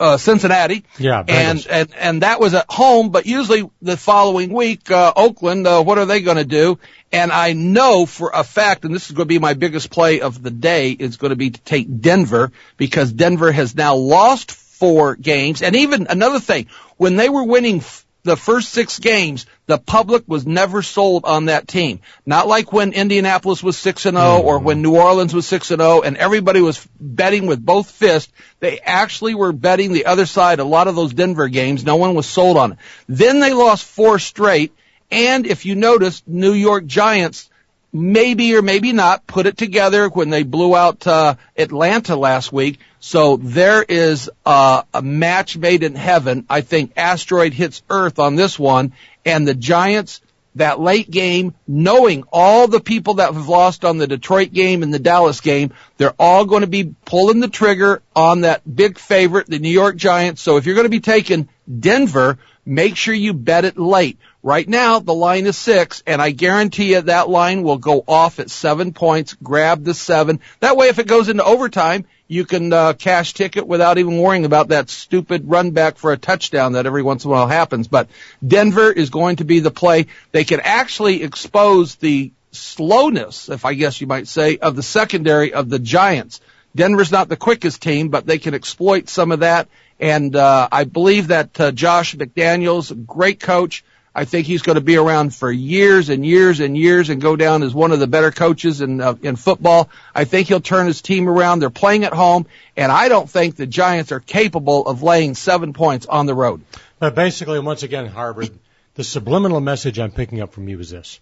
uh, 0.03 0.17
Cincinnati. 0.17 0.85
Yeah, 0.99 1.23
and 1.27 1.59
Bengals. 1.59 1.67
and 1.71 1.95
and 1.95 2.23
that 2.23 2.41
was 2.41 2.55
at 2.55 2.67
home. 2.69 3.11
But 3.11 3.27
usually 3.27 3.71
the 3.81 3.97
following 3.97 4.53
week, 4.53 4.91
uh, 4.91 5.13
Oakland, 5.15 5.67
uh, 5.67 5.83
what 5.83 5.99
are 5.99 6.07
they 6.07 6.21
going 6.21 6.39
to 6.39 6.45
do? 6.45 6.79
And 7.13 7.31
I 7.31 7.53
know 7.53 8.05
for 8.07 8.31
a 8.35 8.43
fact, 8.43 8.85
and 8.85 8.95
this 8.95 9.07
is 9.07 9.13
going 9.13 9.27
to 9.27 9.33
be 9.33 9.39
my 9.39 9.55
biggest 9.55 9.91
play 9.91 10.21
of 10.21 10.43
the 10.43 10.51
day, 10.51 10.91
is 10.91 11.19
going 11.19 11.31
to 11.31 11.37
be 11.37 11.51
to 11.51 11.61
take 11.61 12.01
Denver 12.01 12.51
because 12.77 13.13
Denver 13.13 13.53
has 13.53 13.77
now 13.77 13.95
lost 13.95 14.51
four 14.51 15.15
games. 15.15 15.63
And 15.63 15.77
even 15.77 16.09
another 16.11 16.41
thing, 16.41 16.67
when 16.97 17.17
they 17.17 17.29
were 17.29 17.45
winning 17.45 17.77
f- 17.77 18.05
the 18.25 18.37
first 18.37 18.71
six 18.71 18.99
games, 18.99 19.47
the 19.67 19.79
public 19.79 20.25
was 20.29 20.47
never 20.47 20.83
sold 20.83 21.25
on 21.25 21.47
that 21.47 21.67
team. 21.67 22.01
Not 22.25 22.47
like 22.47 22.73
when 22.73 22.93
Indianapolis 22.93 23.63
was 23.63 23.77
6 23.79 24.07
and 24.07 24.17
0 24.17 24.43
or 24.43 24.61
when 24.61 24.81
New 24.81 24.97
Orleans 24.97 25.35
was 25.35 25.47
6 25.47 25.73
and 25.73 25.81
0 25.81 26.03
and 26.03 26.17
everybody 26.17 26.61
was 26.61 26.87
betting 27.01 27.47
with 27.47 27.65
both 27.65 27.91
fists. 27.91 28.33
They 28.61 28.79
actually 28.79 29.35
were 29.35 29.53
betting 29.53 29.93
the 29.93 30.07
other 30.07 30.27
side 30.27 30.61
a 30.61 30.65
lot 30.65 30.87
of 30.87 30.95
those 30.95 31.15
Denver 31.15 31.49
games. 31.49 31.85
No 31.85 31.97
one 31.97 32.15
was 32.15 32.27
sold 32.27 32.57
on 32.57 32.73
it. 32.73 32.79
Then 33.09 33.41
they 33.41 33.55
lost 33.55 33.85
four 33.85 34.19
straight. 34.19 34.73
And 35.11 35.47
if 35.47 35.67
you 35.67 35.75
notice, 35.75 36.23
New 36.27 36.53
York 36.53 36.87
Giants 36.87 37.51
maybe 37.93 38.55
or 38.57 38.63
maybe 38.63 38.93
not 38.93 39.27
put 39.27 39.47
it 39.47 39.57
together 39.57 40.09
when 40.09 40.31
they 40.31 40.43
blew 40.43 40.75
out 40.75 41.07
uh, 41.07 41.35
Atlanta 41.57 42.17
last 42.17 42.53
week. 42.53 42.81
So 43.01 43.37
there 43.37 43.83
is 43.83 44.31
uh, 44.47 44.83
a 44.95 45.03
match 45.03 45.57
made 45.57 45.83
in 45.83 45.95
heaven. 45.95 46.47
I 46.49 46.63
think 46.63 46.93
asteroid 46.97 47.53
hits 47.53 47.83
Earth 47.91 48.19
on 48.19 48.37
this 48.37 48.59
one, 48.59 48.93
and 49.25 49.47
the 49.47 49.55
Giants 49.55 50.21
that 50.55 50.81
late 50.81 51.11
game, 51.11 51.55
knowing 51.67 52.25
all 52.33 52.69
the 52.69 52.81
people 52.81 53.15
that 53.15 53.33
have 53.33 53.49
lost 53.49 53.85
on 53.85 53.99
the 53.99 54.07
Detroit 54.07 54.53
game 54.53 54.83
and 54.83 54.93
the 54.93 54.99
Dallas 54.99 55.41
game, 55.41 55.73
they're 55.97 56.15
all 56.19 56.45
going 56.45 56.61
to 56.61 56.67
be 56.67 56.95
pulling 57.05 57.41
the 57.41 57.49
trigger 57.49 58.03
on 58.15 58.43
that 58.43 58.63
big 58.77 58.99
favorite, 58.99 59.47
the 59.47 59.59
New 59.59 59.71
York 59.71 59.97
Giants. 59.97 60.43
So 60.43 60.59
if 60.59 60.67
you're 60.67 60.75
going 60.75 60.85
to 60.85 60.91
be 60.91 61.01
taking 61.01 61.49
Denver, 61.81 62.39
make 62.67 62.97
sure 62.97 63.15
you 63.15 63.33
bet 63.33 63.65
it 63.65 63.79
late. 63.79 64.19
Right 64.45 64.69
now, 64.69 64.99
the 64.99 65.15
line 65.15 65.47
is 65.47 65.57
six, 65.57 66.03
and 66.05 66.21
I 66.21 66.33
guarantee 66.33 66.95
you 66.95 67.03
that 67.03 67.29
line 67.29 67.63
will 67.63 67.79
go 67.79 68.03
off 68.09 68.41
at 68.41 68.51
seven 68.51 68.93
points. 68.93 69.35
Grab 69.41 69.85
the 69.85 69.95
seven. 69.95 70.41
That 70.59 70.77
way, 70.77 70.89
if 70.89 70.99
it 70.99 71.07
goes 71.07 71.29
into 71.29 71.45
overtime, 71.45 72.07
you 72.27 72.45
can 72.45 72.73
uh, 72.73 72.95
cash 72.95 73.35
ticket 73.35 73.69
without 73.69 73.99
even 73.99 74.19
worrying 74.19 74.45
about 74.45 74.69
that 74.69 74.91
stupid 74.91 75.49
run 75.49 75.71
back 75.71 75.97
for 75.97 76.11
a 76.11 76.19
touchdown 76.19 76.73
that 76.73 76.87
every 76.87 77.05
once 77.05 77.25
in 77.25 77.31
a 77.31 77.33
while 77.33 77.47
happens. 77.47 77.87
But 77.87 78.09
Denver 78.45 78.91
is 78.91 79.11
going 79.11 79.37
to 79.37 79.45
be 79.45 79.61
the 79.61 79.71
play. 79.71 80.07
They 80.33 80.43
can 80.43 80.59
actually 80.59 81.23
expose 81.23 81.95
the 81.95 82.33
slowness, 82.51 83.49
if 83.49 83.65
I 83.65 83.75
guess 83.75 84.01
you 84.01 84.09
might 84.09 84.27
say, 84.27 84.57
of 84.57 84.75
the 84.75 84.83
secondary 84.83 85.53
of 85.53 85.69
the 85.69 85.79
Giants. 85.79 86.41
Denver's 86.75 87.13
not 87.13 87.29
the 87.29 87.37
quickest 87.37 87.81
team, 87.81 88.09
but 88.09 88.27
they 88.27 88.39
can 88.39 88.55
exploit 88.55 89.09
some 89.09 89.31
of 89.31 89.41
that. 89.41 89.69
And 90.01 90.35
uh, 90.35 90.69
I 90.73 90.83
believe 90.83 91.29
that 91.29 91.61
uh, 91.61 91.71
Josh 91.71 92.17
McDaniels, 92.17 93.07
great 93.07 93.39
coach, 93.39 93.85
I 94.15 94.27
think 94.27 94.47
he's 94.47 94.61
going 94.61 94.75
to 94.75 94.83
be 94.83 94.97
around 94.97 95.35
for 95.35 95.51
years 95.51 96.11
and 96.11 96.25
years 96.25 96.61
and 96.61 96.77
years 96.77 97.09
and 97.09 97.21
go 97.21 97.35
down 97.35 97.63
as 97.63 97.75
one 97.75 97.93
of 97.93 97.99
the 97.99 98.07
better 98.07 98.31
coaches 98.31 98.83
in 98.83 99.01
uh, 99.01 99.15
in 99.23 99.37
football. 99.37 99.89
I 100.15 100.25
think 100.25 100.49
he'll 100.49 100.61
turn 100.61 100.87
his 100.87 101.01
team 101.01 101.29
around. 101.29 101.61
They're 101.61 101.71
playing 101.71 102.05
at 102.05 102.13
home, 102.13 102.47
and 102.77 102.93
I 102.93 103.09
don't 103.09 103.29
think 103.29 103.57
the 103.57 103.67
Giants 103.67 104.13
are 104.13 104.21
capable 104.21 104.87
of 104.87 105.03
laying 105.03 105.35
seven 105.35 105.73
points 105.73 106.05
on 106.07 106.27
the 106.27 106.35
road. 106.35 106.61
But 106.99 107.15
basically, 107.15 107.59
once 107.59 107.83
again, 107.83 108.07
Harvard, 108.07 108.51
the 108.95 109.05
subliminal 109.05 109.61
message 109.61 109.99
I'm 109.99 110.13
picking 110.13 110.43
up 110.43 110.53
from 110.53 110.69
you 110.69 110.79
is 110.79 110.91
this: 110.91 111.19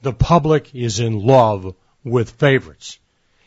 the 0.00 0.14
public 0.14 0.74
is 0.74 1.00
in 1.00 1.20
love 1.20 1.74
with 2.02 2.30
favorites. 2.30 2.98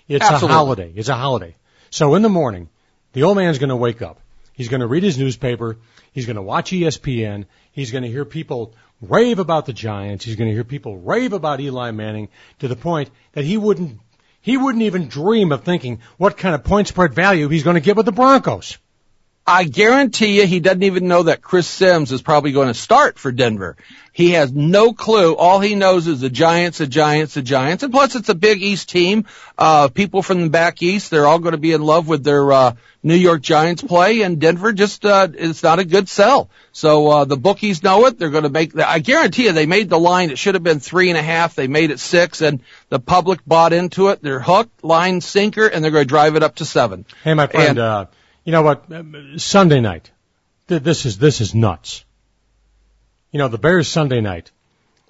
It's 0.07 0.23
Absolutely. 0.23 0.53
a 0.53 0.57
holiday. 0.57 0.93
It's 0.95 1.09
a 1.09 1.15
holiday. 1.15 1.55
So 1.89 2.13
in 2.15 2.21
the 2.21 2.29
morning, 2.29 2.69
the 3.13 3.23
old 3.23 3.37
man's 3.37 3.57
going 3.57 3.69
to 3.69 3.75
wake 3.75 4.01
up. 4.03 4.19
He's 4.59 4.67
going 4.67 4.81
to 4.81 4.87
read 4.87 5.03
his 5.03 5.17
newspaper. 5.17 5.77
He's 6.11 6.25
going 6.25 6.35
to 6.35 6.41
watch 6.41 6.71
ESPN. 6.71 7.45
He's 7.71 7.91
going 7.91 8.03
to 8.03 8.09
hear 8.09 8.25
people 8.25 8.75
rave 8.99 9.39
about 9.39 9.65
the 9.65 9.71
Giants. 9.71 10.25
He's 10.25 10.35
going 10.35 10.49
to 10.49 10.53
hear 10.53 10.65
people 10.65 10.97
rave 10.97 11.31
about 11.31 11.61
Eli 11.61 11.91
Manning 11.91 12.27
to 12.59 12.67
the 12.67 12.75
point 12.75 13.09
that 13.31 13.45
he 13.45 13.55
wouldn't 13.55 14.01
he 14.41 14.57
wouldn't 14.57 14.83
even 14.83 15.07
dream 15.07 15.53
of 15.53 15.63
thinking 15.63 16.01
what 16.17 16.35
kind 16.35 16.55
of 16.55 16.65
point 16.65 16.89
spread 16.89 17.13
value 17.13 17.47
he's 17.47 17.63
going 17.63 17.75
to 17.75 17.79
get 17.79 17.95
with 17.95 18.05
the 18.05 18.11
Broncos. 18.11 18.77
I 19.49 19.63
guarantee 19.63 20.39
you 20.39 20.45
he 20.45 20.59
doesn't 20.59 20.83
even 20.83 21.07
know 21.07 21.23
that 21.23 21.41
Chris 21.41 21.65
Simms 21.67 22.11
is 22.11 22.21
probably 22.21 22.51
going 22.51 22.67
to 22.67 22.75
start 22.75 23.17
for 23.17 23.31
Denver. 23.31 23.77
He 24.13 24.31
has 24.31 24.51
no 24.53 24.93
clue. 24.93 25.35
All 25.35 25.59
he 25.59 25.73
knows 25.73 26.05
is 26.05 26.19
the 26.19 26.29
Giants, 26.29 26.77
the 26.77 26.85
Giants, 26.85 27.33
the 27.33 27.41
Giants. 27.41 27.81
And 27.81 27.91
plus 27.91 28.15
it's 28.15 28.29
a 28.29 28.35
big 28.35 28.61
East 28.61 28.89
team. 28.89 29.25
Uh, 29.57 29.87
people 29.87 30.21
from 30.21 30.41
the 30.43 30.49
back 30.51 30.83
East, 30.83 31.09
they're 31.09 31.25
all 31.25 31.39
going 31.39 31.53
to 31.53 31.57
be 31.59 31.73
in 31.73 31.81
love 31.81 32.07
with 32.07 32.23
their, 32.23 32.51
uh, 32.51 32.73
New 33.01 33.15
York 33.15 33.41
Giants 33.41 33.81
play 33.81 34.21
and 34.21 34.39
Denver 34.39 34.71
just, 34.71 35.03
uh, 35.03 35.27
it's 35.33 35.63
not 35.63 35.79
a 35.79 35.85
good 35.85 36.09
sell. 36.09 36.51
So, 36.71 37.07
uh, 37.09 37.25
the 37.25 37.37
bookies 37.37 37.81
know 37.81 38.05
it. 38.05 38.19
They're 38.19 38.29
going 38.29 38.43
to 38.43 38.49
make, 38.49 38.77
I 38.77 38.99
guarantee 38.99 39.45
you 39.45 39.51
they 39.51 39.65
made 39.65 39.89
the 39.89 39.99
line. 39.99 40.29
It 40.29 40.37
should 40.37 40.53
have 40.53 40.63
been 40.63 40.79
three 40.79 41.09
and 41.09 41.17
a 41.17 41.23
half. 41.23 41.55
They 41.55 41.67
made 41.67 41.89
it 41.89 41.99
six 41.99 42.41
and 42.41 42.59
the 42.89 42.99
public 42.99 43.39
bought 43.47 43.73
into 43.73 44.09
it. 44.09 44.21
They're 44.21 44.41
hooked, 44.41 44.83
line, 44.83 45.21
sinker, 45.21 45.65
and 45.65 45.83
they're 45.83 45.91
going 45.91 46.05
to 46.05 46.07
drive 46.07 46.35
it 46.35 46.43
up 46.43 46.57
to 46.57 46.65
seven. 46.65 47.05
Hey, 47.23 47.33
my 47.33 47.47
friend, 47.47 47.69
And- 47.69 47.79
uh, 47.79 48.05
you 48.49 48.51
know 48.51 48.63
what? 48.63 48.85
Sunday 49.39 49.79
night. 49.79 50.09
This 50.65 51.05
is 51.05 51.19
this 51.19 51.39
is 51.39 51.53
nuts. 51.53 52.03
You 53.31 53.37
know, 53.37 53.47
the 53.47 53.59
Bears 53.59 53.87
Sunday 53.87 54.21
night, 54.21 54.49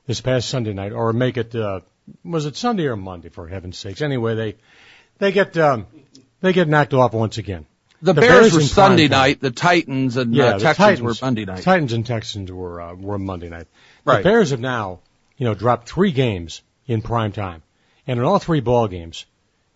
this 0.08 0.20
past 0.20 0.50
Sunday 0.50 0.74
night, 0.74 0.92
or 0.92 1.14
make 1.14 1.38
it 1.38 1.56
uh, 1.56 1.80
was 2.26 2.46
it 2.46 2.58
Sunday 2.58 2.88
or 2.88 2.98
Monday? 2.98 3.30
For 3.30 3.48
heaven's 3.48 3.78
sakes! 3.78 4.02
Anyway, 4.02 4.36
they 4.36 4.56
they 5.20 5.32
get 5.32 5.56
um, 5.58 5.88
they 6.42 6.52
get 6.52 6.68
knocked 6.68 6.94
off 6.94 7.14
once 7.14 7.38
again. 7.38 7.66
The, 8.02 8.12
The 8.12 8.20
Bears, 8.20 8.40
Bears 8.42 8.54
were 8.56 8.62
Sunday 8.62 9.08
time. 9.08 9.18
night. 9.18 9.40
The 9.40 9.52
Titans 9.52 10.18
and 10.18 10.36
Yeah, 10.36 10.44
uh, 10.44 10.58
the 10.58 10.64
Texans 10.66 10.78
Titans 10.78 11.02
were 11.02 11.26
Monday 11.26 11.46
night. 11.46 11.64
Titans 11.64 11.94
and 11.94 12.06
Texans 12.06 12.52
were 12.52 12.82
uh, 12.82 12.94
were 12.94 13.18
Monday 13.18 13.48
night. 13.48 13.68
Right. 14.04 14.18
The 14.18 14.24
Bears 14.24 14.50
have 14.50 14.60
now, 14.60 15.00
you 15.38 15.46
know, 15.46 15.54
dropped 15.56 15.88
three 15.88 16.12
games 16.12 16.62
in 16.88 17.02
prime 17.02 17.32
time, 17.32 17.64
and 18.06 18.20
in 18.20 18.26
all 18.26 18.40
three 18.40 18.60
ball 18.60 18.90
games, 18.90 19.26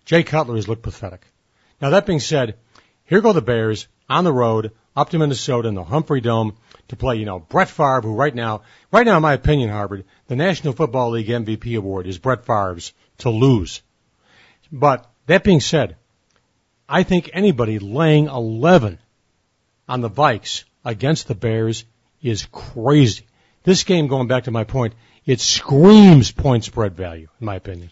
Jay 0.04 0.24
Cutler 0.24 0.58
has 0.58 0.68
looked 0.68 0.84
pathetic. 0.84 1.22
Now 1.82 1.92
that 1.92 2.06
being 2.06 2.20
said, 2.20 2.56
here 3.14 3.22
go 3.22 3.32
the 3.32 3.44
Bears 3.44 3.88
on 4.10 4.24
the 4.24 4.34
road 4.34 4.72
up 4.96 5.12
to 5.12 5.20
Minnesota 5.20 5.68
in 5.68 5.76
the 5.76 5.84
Humphrey 5.84 6.20
Dome 6.20 6.58
to 6.88 6.96
play, 6.96 7.18
you 7.18 7.26
know, 7.26 7.38
Brett 7.38 7.70
Favre, 7.70 8.02
who 8.02 8.16
right 8.16 8.34
now, 8.34 8.64
right 8.92 9.06
now, 9.06 9.18
in 9.18 9.22
my 9.22 9.34
opinion, 9.34 9.70
Harvard, 9.70 10.06
the 10.26 10.36
National 10.36 10.74
Football 10.74 11.12
League 11.12 11.28
MVP 11.28 11.78
award 11.78 12.08
is 12.08 12.18
Brett 12.18 12.44
Favre's 12.44 12.92
to 13.20 13.30
lose. 13.30 13.84
But 14.72 15.08
that 15.28 15.44
being 15.44 15.62
said, 15.62 15.96
I 16.90 17.04
think 17.04 17.30
anybody 17.34 17.78
laying 17.78 18.30
11 18.30 18.98
on 19.88 20.02
the 20.02 20.10
Vikes 20.10 20.64
against 20.84 21.28
the 21.28 21.36
Bears 21.36 21.86
is 22.24 22.48
crazy. 22.52 23.28
This 23.62 23.84
game, 23.84 24.08
going 24.08 24.28
back 24.28 24.46
to 24.46 24.52
my 24.52 24.64
point, 24.64 24.96
it 25.24 25.40
screams 25.40 26.32
point 26.32 26.64
spread 26.64 26.96
value, 26.96 27.28
in 27.40 27.46
my 27.46 27.58
opinion. 27.58 27.92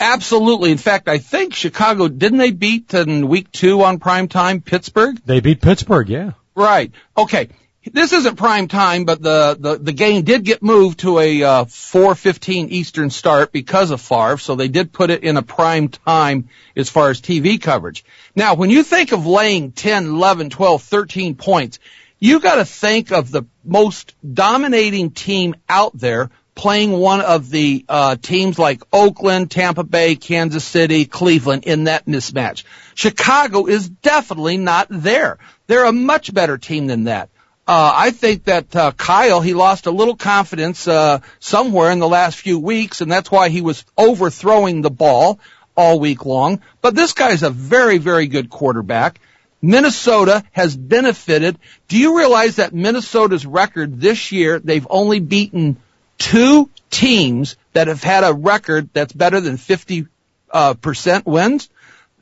Absolutely. 0.00 0.72
In 0.72 0.78
fact, 0.78 1.08
I 1.08 1.18
think 1.18 1.54
Chicago, 1.54 2.08
didn't 2.08 2.38
they 2.38 2.52
beat 2.52 2.94
in 2.94 3.28
week 3.28 3.52
two 3.52 3.84
on 3.84 3.98
prime 3.98 4.28
time 4.28 4.62
Pittsburgh? 4.62 5.20
They 5.26 5.40
beat 5.40 5.60
Pittsburgh, 5.60 6.08
yeah. 6.08 6.32
Right. 6.54 6.90
Okay. 7.16 7.50
This 7.92 8.12
isn't 8.12 8.36
prime 8.36 8.68
time, 8.68 9.04
but 9.04 9.22
the, 9.22 9.56
the, 9.58 9.78
the 9.78 9.92
game 9.92 10.22
did 10.22 10.44
get 10.44 10.62
moved 10.62 11.00
to 11.00 11.18
a 11.18 11.42
uh, 11.42 11.64
4:15 11.64 12.68
Eastern 12.68 13.08
start 13.08 13.52
because 13.52 13.90
of 13.90 14.02
Favre, 14.02 14.36
so 14.36 14.54
they 14.54 14.68
did 14.68 14.92
put 14.92 15.08
it 15.08 15.22
in 15.22 15.38
a 15.38 15.42
prime 15.42 15.88
time 15.88 16.50
as 16.76 16.90
far 16.90 17.08
as 17.08 17.22
TV 17.22 17.60
coverage. 17.60 18.04
Now, 18.36 18.54
when 18.54 18.68
you 18.68 18.82
think 18.82 19.12
of 19.12 19.26
laying 19.26 19.72
10, 19.72 20.06
11, 20.06 20.50
12, 20.50 20.82
13 20.82 21.36
points, 21.36 21.78
you 22.18 22.40
got 22.40 22.56
to 22.56 22.66
think 22.66 23.12
of 23.12 23.30
the 23.30 23.44
most 23.64 24.14
dominating 24.30 25.10
team 25.10 25.56
out 25.66 25.96
there 25.96 26.30
playing 26.60 26.92
one 26.92 27.22
of 27.22 27.48
the 27.48 27.86
uh, 27.88 28.16
teams 28.16 28.58
like 28.58 28.82
Oakland, 28.92 29.50
Tampa 29.50 29.82
Bay, 29.82 30.14
Kansas 30.14 30.62
City, 30.62 31.06
Cleveland 31.06 31.64
in 31.64 31.84
that 31.84 32.04
mismatch. 32.04 32.64
Chicago 32.94 33.64
is 33.64 33.88
definitely 33.88 34.58
not 34.58 34.88
there. 34.90 35.38
They're 35.68 35.86
a 35.86 35.92
much 35.92 36.34
better 36.34 36.58
team 36.58 36.86
than 36.86 37.04
that. 37.04 37.30
Uh, 37.66 37.92
I 37.94 38.10
think 38.10 38.44
that 38.44 38.76
uh, 38.76 38.92
Kyle 38.92 39.40
he 39.40 39.54
lost 39.54 39.86
a 39.86 39.90
little 39.90 40.16
confidence 40.16 40.86
uh, 40.86 41.20
somewhere 41.38 41.92
in 41.92 41.98
the 41.98 42.06
last 42.06 42.38
few 42.38 42.58
weeks, 42.58 43.00
and 43.00 43.10
that's 43.10 43.30
why 43.30 43.48
he 43.48 43.62
was 43.62 43.82
overthrowing 43.96 44.82
the 44.82 44.90
ball 44.90 45.40
all 45.74 45.98
week 45.98 46.26
long. 46.26 46.60
But 46.82 46.94
this 46.94 47.14
guy's 47.14 47.42
a 47.42 47.48
very, 47.48 47.96
very 47.96 48.26
good 48.26 48.50
quarterback. 48.50 49.18
Minnesota 49.62 50.44
has 50.52 50.76
benefited. 50.76 51.58
Do 51.88 51.96
you 51.96 52.18
realize 52.18 52.56
that 52.56 52.74
Minnesota's 52.74 53.46
record 53.46 53.98
this 53.98 54.30
year, 54.30 54.58
they've 54.58 54.86
only 54.90 55.20
beaten 55.20 55.78
two 56.20 56.70
teams 56.90 57.56
that 57.72 57.88
have 57.88 58.02
had 58.02 58.22
a 58.22 58.32
record 58.32 58.90
that's 58.92 59.12
better 59.12 59.40
than 59.40 59.56
50 59.56 60.06
uh, 60.52 60.74
percent 60.74 61.26
wins? 61.26 61.68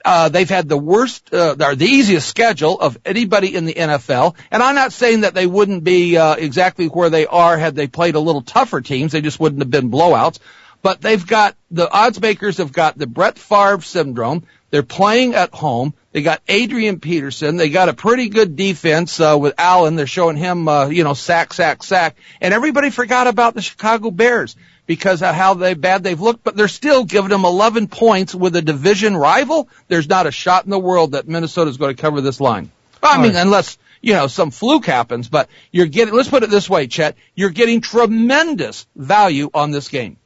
Uh, 0.05 0.29
they've 0.29 0.49
had 0.49 0.69
the 0.69 0.79
worst, 0.79 1.35
uh, 1.35 1.57
or 1.61 1.75
the 1.75 1.85
easiest 1.85 2.29
schedule 2.29 2.81
of 2.81 2.97
anybody 3.05 3.55
in 3.55 3.67
the 3.67 3.75
NFL. 3.75 4.37
And 4.51 4.63
I'm 4.63 4.77
not 4.77 4.93
saying 4.93 5.23
that 5.23 5.35
they 5.35 5.47
wouldn't 5.47 5.85
be 5.85 6.17
uh, 6.17 6.37
exactly 6.37 6.87
where 6.87 7.11
they 7.11 7.27
are 7.27 7.59
had 7.59 7.75
they 7.75 7.89
played 7.89 8.15
a 8.15 8.21
little 8.21 8.43
tougher 8.43 8.81
teams. 8.81 9.13
They 9.13 9.21
just 9.21 9.41
wouldn't 9.41 9.61
have 9.61 9.71
been 9.71 9.91
blowouts. 9.91 10.39
But 10.81 11.01
they've 11.01 11.27
got 11.27 11.57
the 11.71 11.91
odds 11.91 12.21
makers 12.21 12.59
have 12.59 12.73
got 12.73 12.97
the 12.97 13.09
Brett 13.09 13.39
Favre 13.39 13.83
syndrome. 13.83 14.45
They're 14.71 14.83
playing 14.83 15.35
at 15.35 15.55
home. 15.55 15.95
They 16.13 16.23
got 16.23 16.43
Adrian 16.49 17.01
Peterson. 17.01 17.57
They 17.57 17.71
got 17.71 17.89
a 17.89 17.95
pretty 17.95 18.29
good 18.29 18.55
defense 18.57 19.19
uh, 19.19 19.37
with 19.41 19.55
Allen. 19.59 19.97
They're 19.97 20.07
showing 20.07 20.37
him, 20.37 20.69
uh, 20.69 20.89
you 20.89 21.05
know, 21.05 21.15
sack, 21.15 21.55
sack, 21.55 21.83
sack. 21.83 22.17
And 22.41 22.53
everybody 22.53 22.91
forgot 22.91 23.27
about 23.27 23.55
the 23.55 23.63
Chicago 23.63 24.11
Bears 24.11 24.57
because 24.87 25.23
of 25.23 25.35
how 25.35 25.55
they 25.55 25.75
bad 25.75 26.03
they've 26.03 26.21
looked. 26.21 26.45
But 26.45 26.57
they're 26.57 26.69
still 26.69 27.05
giving 27.05 27.31
them 27.31 27.45
11 27.45 27.89
points 27.89 28.35
with 28.35 28.57
a 28.57 28.63
division 28.63 29.17
rival. 29.17 29.69
There's 29.89 30.09
not 30.09 30.27
a 30.27 30.31
shot 30.31 30.65
in 30.65 30.71
the 30.71 30.79
world 30.79 31.13
that 31.13 31.29
Minnesota's 31.29 31.77
going 31.79 31.95
to 31.97 32.01
cover 32.01 32.21
this 32.21 32.41
line. 32.41 32.71
I 33.03 33.23
mean, 33.23 33.35
Right. 33.35 33.41
unless 33.41 33.79
you 34.03 34.13
know 34.13 34.27
some 34.27 34.51
fluke 34.51 34.87
happens. 34.87 35.29
But 35.29 35.49
you're 35.73 35.87
getting. 35.87 36.15
Let's 36.15 36.29
put 36.29 36.43
it 36.43 36.51
this 36.51 36.69
way, 36.69 36.89
Chet. 36.89 37.17
You're 37.35 37.51
getting 37.51 37.81
tremendous 37.81 38.87
value 38.97 39.51
on 39.55 39.71
this 39.71 39.89
game. 39.89 40.17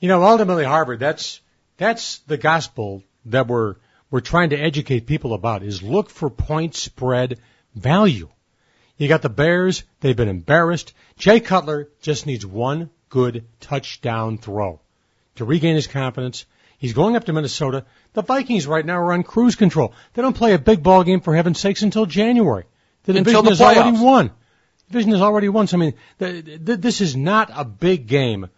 You 0.00 0.08
know, 0.08 0.22
ultimately, 0.22 0.64
Harvard, 0.64 1.00
that's, 1.00 1.40
that's 1.76 2.18
the 2.28 2.36
gospel 2.36 3.02
that 3.26 3.46
we're, 3.46 3.76
we're 4.10 4.20
trying 4.20 4.50
to 4.50 4.56
educate 4.56 5.06
people 5.06 5.34
about 5.34 5.62
is 5.62 5.82
look 5.82 6.10
for 6.10 6.30
point 6.30 6.74
spread 6.74 7.38
value. 7.74 8.28
You 8.96 9.08
got 9.08 9.22
the 9.22 9.28
Bears, 9.28 9.84
they've 10.00 10.16
been 10.16 10.28
embarrassed. 10.28 10.92
Jay 11.16 11.40
Cutler 11.40 11.88
just 12.00 12.26
needs 12.26 12.44
one 12.44 12.90
good 13.08 13.44
touchdown 13.60 14.38
throw 14.38 14.80
to 15.36 15.44
regain 15.44 15.76
his 15.76 15.86
confidence. 15.86 16.46
He's 16.78 16.92
going 16.92 17.16
up 17.16 17.24
to 17.24 17.32
Minnesota. 17.32 17.84
The 18.12 18.22
Vikings 18.22 18.66
right 18.66 18.84
now 18.84 18.98
are 18.98 19.12
on 19.12 19.22
cruise 19.22 19.56
control. 19.56 19.92
They 20.14 20.22
don't 20.22 20.36
play 20.36 20.52
a 20.54 20.58
big 20.58 20.82
ball 20.82 21.04
game 21.04 21.20
for 21.20 21.34
heaven's 21.34 21.58
sakes 21.58 21.82
until 21.82 22.06
January. 22.06 22.64
The 23.04 23.16
Until 23.16 23.42
division 23.42 23.44
the 23.44 23.50
is 23.50 23.60
already 23.60 23.98
won. 23.98 24.26
The 24.88 24.92
division 24.92 25.12
is 25.14 25.20
already 25.20 25.48
won. 25.48 25.66
So 25.66 25.76
I 25.76 25.80
mean, 25.80 25.94
the, 26.18 26.58
the, 26.62 26.76
this 26.76 27.00
is 27.00 27.16
not 27.16 27.50
a 27.54 27.64
big 27.64 28.06
game 28.06 28.48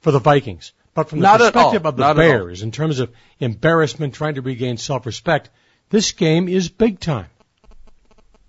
for 0.00 0.10
the 0.10 0.18
Vikings. 0.18 0.72
But 1.00 1.08
from 1.08 1.20
the 1.20 1.22
Not 1.22 1.40
perspective 1.40 1.86
of 1.86 1.96
the 1.96 2.02
Not. 2.02 2.16
Bears, 2.16 2.62
in 2.62 2.72
terms 2.72 3.00
of 3.00 3.10
embarrassment, 3.38 4.12
trying 4.12 4.34
to 4.34 4.42
regain 4.42 4.76
self-respect, 4.76 5.48
this 5.88 6.12
game 6.12 6.46
is 6.46 6.68
big 6.68 7.00
time. 7.00 7.28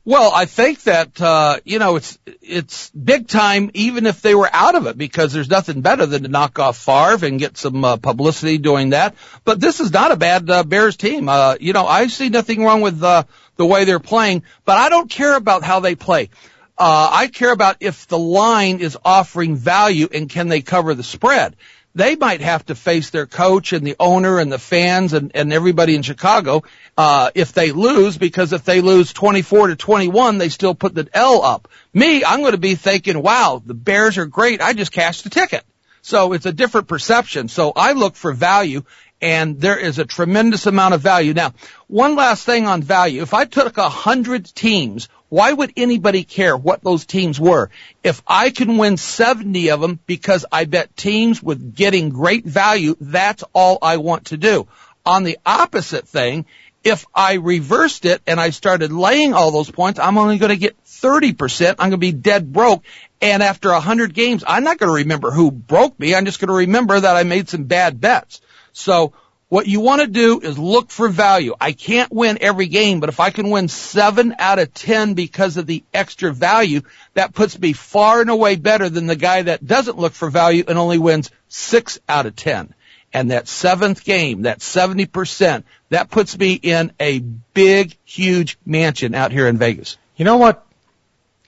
Well, 0.04 0.32
I 0.34 0.46
think 0.46 0.84
that 0.84 1.22
uh, 1.22 1.60
you 1.64 1.80
know 1.80 1.96
it's 1.96 2.20
it's 2.26 2.90
big 2.90 3.30
time, 3.30 3.72
even 3.74 4.06
if 4.06 4.22
they 4.22 4.36
were 4.36 4.50
out 4.52 4.76
of 4.76 4.86
it, 4.88 4.98
because 4.98 5.32
there's 5.32 5.50
nothing 5.50 5.80
better 5.80 6.06
than 6.06 6.24
to 6.24 6.28
knock 6.28 6.60
off 6.60 6.76
Favre 6.76 7.26
and 7.26 7.40
get 7.40 7.56
some 7.56 7.86
uh, 7.86 7.96
publicity 7.96 8.58
doing 8.58 8.90
that. 8.90 9.16
But 9.46 9.62
this 9.62 9.80
is 9.80 9.94
not 9.94 10.12
a 10.12 10.18
bad 10.18 10.50
uh, 10.50 10.64
Bears 10.64 10.98
team. 10.98 11.30
Uh, 11.30 11.56
you 11.58 11.72
know, 11.72 11.88
I 11.88 12.08
see 12.08 12.28
nothing 12.28 12.66
wrong 12.66 12.82
with 12.82 13.02
uh, 13.02 13.24
the 13.56 13.66
way 13.66 13.86
they're 13.86 14.00
playing, 14.00 14.44
but 14.66 14.78
I 14.78 14.90
don't 14.90 15.10
care 15.10 15.38
about 15.38 15.64
how 15.64 15.80
they 15.80 15.96
play. 15.96 16.32
Uh, 16.78 17.10
I 17.14 17.28
care 17.28 17.52
about 17.52 17.78
if 17.80 18.08
the 18.08 18.18
line 18.18 18.80
is 18.80 18.98
offering 19.06 19.56
value 19.56 20.10
and 20.12 20.28
can 20.28 20.50
they 20.50 20.62
cover 20.62 20.96
the 20.96 21.04
spread. 21.04 21.56
They 21.94 22.16
might 22.16 22.42
have 22.42 22.66
to 22.68 22.76
face 22.76 23.10
their 23.10 23.28
coach 23.28 23.74
and 23.74 23.86
the 23.86 23.96
owner 24.00 24.40
and 24.40 24.52
the 24.52 24.60
fans 24.60 25.14
and, 25.14 25.32
and 25.36 25.52
everybody 25.52 25.96
in 25.96 26.04
Chicago 26.04 26.64
uh, 26.98 27.32
if 27.36 27.52
they 27.54 27.72
lose, 27.72 28.18
because 28.18 28.54
if 28.54 28.64
they 28.64 28.82
lose 28.82 29.12
24 29.12 29.68
to 29.68 29.76
21, 29.76 30.38
they 30.38 30.50
still 30.50 30.76
put 30.76 30.96
the 30.96 31.10
L 31.14 31.44
up. 31.44 31.68
Me, 31.94 32.24
I'm 32.24 32.40
going 32.40 32.54
to 32.54 32.58
be 32.58 32.76
thinking, 32.76 33.22
wow, 33.22 33.62
the 33.66 33.74
Bears 33.74 34.18
are 34.18 34.26
great. 34.26 34.62
I 34.62 34.74
just 34.74 34.92
cashed 34.92 35.26
a 35.26 35.30
ticket. 35.30 35.66
So 36.02 36.34
it's 36.34 36.46
a 36.46 36.54
different 36.54 36.88
perception. 36.88 37.48
So 37.48 37.74
I 37.76 37.92
look 37.92 38.16
for 38.16 38.34
value 38.34 38.84
and 39.22 39.62
there 39.62 39.78
is 39.78 40.00
a 40.00 40.06
tremendous 40.06 40.66
amount 40.66 40.94
of 40.94 41.02
value. 41.02 41.34
Now, 41.34 41.54
one 41.88 42.16
last 42.16 42.46
thing 42.46 42.66
on 42.66 42.82
value. 42.82 43.22
If 43.22 43.34
I 43.34 43.46
took 43.46 43.78
a 43.78 43.90
hundred 43.90 44.46
teams, 44.46 45.10
why 45.32 45.54
would 45.54 45.72
anybody 45.78 46.26
care 46.26 46.58
what 46.58 46.84
those 46.84 47.06
teams 47.06 47.40
were? 47.40 47.70
If 48.04 48.22
I 48.28 48.50
can 48.50 48.78
win 48.78 48.98
70 48.98 49.72
of 49.72 49.80
them 49.80 49.98
because 50.06 50.46
I 50.52 50.66
bet 50.66 50.98
teams 50.98 51.42
with 51.42 51.74
getting 51.74 52.10
great 52.10 52.44
value, 52.44 52.98
that's 53.00 53.42
all 53.54 53.78
I 53.82 53.96
want 53.96 54.26
to 54.26 54.38
do. 54.38 54.68
On 55.06 55.24
the 55.24 55.38
opposite 55.46 56.06
thing, 56.06 56.46
if 56.84 57.06
I 57.16 57.36
reversed 57.36 58.04
it 58.04 58.22
and 58.28 58.42
I 58.42 58.50
started 58.50 58.92
laying 58.92 59.34
all 59.34 59.52
those 59.52 59.72
points, 59.72 60.02
I'm 60.02 60.18
only 60.18 60.38
going 60.38 60.50
to 60.50 60.58
get 60.58 60.76
30%. 60.86 61.70
I'm 61.70 61.76
going 61.78 61.92
to 61.92 61.98
be 61.98 62.12
dead 62.12 62.52
broke. 62.52 62.84
And 63.22 63.42
after 63.42 63.72
100 63.72 64.14
games, 64.14 64.44
I'm 64.46 64.66
not 64.66 64.80
going 64.80 64.90
to 64.90 64.96
remember 64.96 65.32
who 65.32 65.50
broke 65.50 65.98
me. 65.98 66.14
I'm 66.14 66.26
just 66.26 66.42
going 66.42 66.50
to 66.50 66.56
remember 66.56 67.00
that 67.00 67.16
I 67.16 67.24
made 67.24 67.48
some 67.48 67.64
bad 67.64 68.02
bets. 68.02 68.42
So 68.74 69.14
what 69.52 69.68
you 69.68 69.82
want 69.82 70.00
to 70.00 70.08
do 70.08 70.40
is 70.40 70.58
look 70.58 70.92
for 70.92 71.10
value. 71.10 71.54
I 71.60 71.74
can't 71.74 72.10
win 72.10 72.38
every 72.40 72.68
game, 72.68 73.02
but 73.02 73.10
if 73.10 73.20
I 73.20 73.32
can 73.32 73.50
win 73.50 73.68
seven 73.68 74.34
out 74.40 74.60
of 74.60 74.74
10 74.74 75.14
because 75.14 75.58
of 75.58 75.68
the 75.68 75.84
extra 75.94 76.32
value, 76.32 76.84
that 77.16 77.34
puts 77.34 77.60
me 77.60 77.74
far 77.74 78.22
and 78.22 78.30
away 78.30 78.56
better 78.56 78.88
than 78.88 79.08
the 79.08 79.18
guy 79.18 79.42
that 79.42 79.68
doesn't 79.68 79.98
look 79.98 80.14
for 80.14 80.30
value 80.30 80.64
and 80.66 80.78
only 80.78 81.00
wins 81.00 81.32
six 81.50 82.00
out 82.08 82.28
of 82.28 82.38
10. 82.38 82.74
And 83.12 83.32
that 83.32 83.50
seventh 83.50 84.06
game, 84.06 84.44
that 84.44 84.60
70%, 84.60 85.66
that 85.90 86.10
puts 86.10 86.38
me 86.38 86.54
in 86.54 86.94
a 86.98 87.20
big, 87.20 87.98
huge 88.06 88.58
mansion 88.66 89.14
out 89.14 89.34
here 89.34 89.50
in 89.50 89.58
Vegas. 89.58 89.98
You 90.16 90.24
know 90.24 90.38
what? 90.38 90.66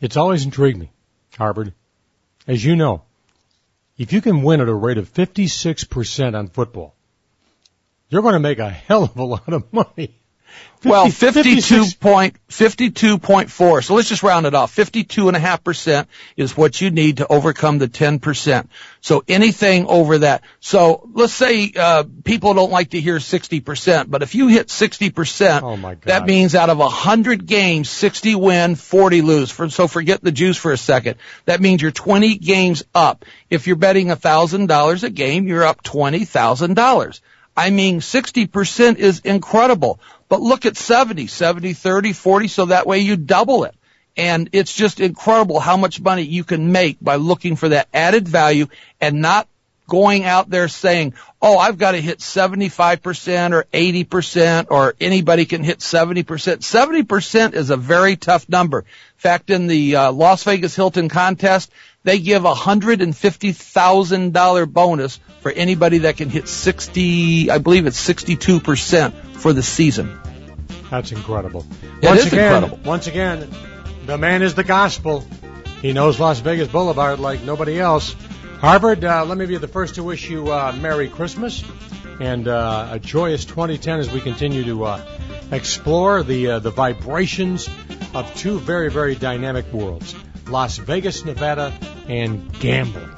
It's 0.01 0.17
always 0.17 0.43
intrigued 0.43 0.77
me, 0.77 0.91
Harvard. 1.37 1.73
As 2.49 2.65
you 2.65 2.75
know, 2.75 3.03
if 3.97 4.11
you 4.11 4.19
can 4.19 4.43
win 4.43 4.59
at 4.59 4.67
a 4.67 4.73
rate 4.73 4.97
of 4.97 5.07
56% 5.13 6.37
on 6.37 6.49
football, 6.49 6.95
you're 8.13 8.21
going 8.21 8.33
to 8.33 8.39
make 8.39 8.59
a 8.59 8.69
hell 8.69 9.03
of 9.03 9.17
a 9.17 9.23
lot 9.23 9.51
of 9.51 9.71
money. 9.73 10.19
50, 10.83 10.89
Well, 10.89 11.09
52 11.09 11.61
56 11.61 11.93
point, 11.95 12.35
52.4. 12.49 13.83
So 13.85 13.95
let's 13.95 14.09
just 14.09 14.21
round 14.21 14.45
it 14.45 14.53
off. 14.53 14.75
52.5% 14.75 16.05
is 16.35 16.55
what 16.57 16.79
you 16.81 16.91
need 16.91 17.17
to 17.17 17.27
overcome 17.27 17.77
the 17.79 17.87
10%. 17.87 18.67
So 19.01 19.23
anything 19.27 19.87
over 19.87 20.19
that. 20.19 20.43
So 20.59 21.09
let's 21.13 21.33
say, 21.33 21.71
uh, 21.75 22.03
people 22.25 22.53
don't 22.53 22.69
like 22.71 22.91
to 22.91 22.99
hear 23.01 23.15
60%, 23.17 24.11
but 24.11 24.23
if 24.23 24.35
you 24.35 24.47
hit 24.49 24.67
60%, 24.67 25.61
Oh 25.63 25.77
my 25.77 25.95
God. 25.95 26.03
that 26.03 26.25
means 26.25 26.53
out 26.53 26.69
of 26.69 26.77
100 26.79 27.45
games, 27.47 27.89
60 27.89 28.35
win, 28.35 28.75
40 28.75 29.21
lose. 29.21 29.49
For, 29.51 29.69
so 29.69 29.87
forget 29.87 30.21
the 30.21 30.31
juice 30.33 30.57
for 30.57 30.71
a 30.73 30.77
second. 30.77 31.15
That 31.45 31.61
means 31.61 31.81
you're 31.81 31.91
20 31.91 32.37
games 32.37 32.83
up. 32.93 33.23
If 33.49 33.67
you're 33.67 33.77
betting 33.77 34.07
$1,000 34.07 35.03
a 35.03 35.09
game, 35.09 35.47
you're 35.47 35.63
up 35.63 35.81
$20,000. 35.81 37.21
I 37.55 37.69
mean, 37.69 37.99
60% 37.99 38.97
is 38.97 39.19
incredible. 39.19 39.99
But 40.29 40.41
look 40.41 40.65
at 40.65 40.77
70, 40.77 41.27
70, 41.27 41.73
30, 41.73 42.13
40, 42.13 42.47
so 42.47 42.65
that 42.65 42.87
way 42.87 42.99
you 42.99 43.15
double 43.15 43.65
it. 43.65 43.75
And 44.15 44.49
it's 44.51 44.73
just 44.73 44.99
incredible 44.99 45.59
how 45.59 45.77
much 45.77 46.01
money 46.01 46.23
you 46.23 46.43
can 46.43 46.71
make 46.71 46.97
by 47.01 47.15
looking 47.15 47.55
for 47.55 47.69
that 47.69 47.87
added 47.93 48.27
value 48.27 48.67
and 49.01 49.21
not 49.21 49.47
going 49.87 50.23
out 50.23 50.49
there 50.49 50.67
saying, 50.67 51.13
oh, 51.41 51.57
I've 51.57 51.77
got 51.77 51.91
to 51.91 52.01
hit 52.01 52.19
75% 52.19 53.51
or 53.51 53.65
80% 53.65 54.67
or 54.69 54.95
anybody 54.99 55.45
can 55.45 55.63
hit 55.63 55.79
70%. 55.79 56.23
70% 56.23 57.53
is 57.53 57.69
a 57.69 57.77
very 57.77 58.15
tough 58.15 58.47
number. 58.47 58.79
In 58.79 58.85
fact, 59.17 59.49
in 59.49 59.67
the 59.67 59.95
uh, 59.95 60.11
Las 60.11 60.43
Vegas 60.43 60.75
Hilton 60.75 61.09
contest, 61.09 61.71
they 62.03 62.19
give 62.19 62.45
a 62.45 62.53
$150,000 62.53 64.73
bonus 64.73 65.19
for 65.41 65.51
anybody 65.51 65.97
that 65.99 66.17
can 66.17 66.29
hit 66.29 66.47
60, 66.47 67.49
I 67.49 67.57
believe 67.57 67.87
it's 67.87 68.07
62% 68.07 69.13
for 69.35 69.53
the 69.53 69.63
season. 69.63 70.19
That's 70.89 71.11
incredible. 71.11 71.65
It 72.01 72.07
once 72.07 72.21
is 72.21 72.27
again, 72.27 72.53
incredible. 72.53 72.79
Once 72.85 73.07
again, 73.07 73.49
the 74.05 74.17
man 74.17 74.41
is 74.41 74.53
the 74.53 74.63
gospel. 74.63 75.25
He 75.81 75.93
knows 75.93 76.19
Las 76.19 76.39
Vegas 76.39 76.67
Boulevard 76.67 77.19
like 77.19 77.43
nobody 77.43 77.79
else. 77.79 78.15
Harvard, 78.59 79.03
uh, 79.03 79.25
let 79.25 79.37
me 79.37 79.45
be 79.45 79.57
the 79.57 79.67
first 79.67 79.95
to 79.95 80.03
wish 80.03 80.29
you 80.29 80.51
uh, 80.51 80.73
Merry 80.79 81.09
Christmas 81.09 81.63
and 82.19 82.47
uh, 82.47 82.89
a 82.91 82.99
joyous 82.99 83.45
2010 83.45 83.99
as 83.99 84.11
we 84.11 84.21
continue 84.21 84.63
to 84.63 84.85
uh, 84.85 85.05
explore 85.51 86.23
the 86.23 86.51
uh, 86.51 86.59
the 86.59 86.71
vibrations 86.71 87.67
of 88.13 88.33
two 88.35 88.59
very 88.59 88.89
very 88.89 89.15
dynamic 89.15 89.71
worlds: 89.73 90.15
Las 90.47 90.77
Vegas, 90.77 91.25
Nevada, 91.25 91.73
and 92.07 92.51
gambling. 92.59 93.09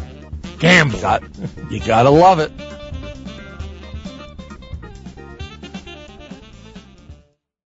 Gambling. 0.60 1.02
Got, 1.02 1.24
you 1.70 1.80
gotta 1.80 2.10
love 2.10 2.40
it. 2.40 2.52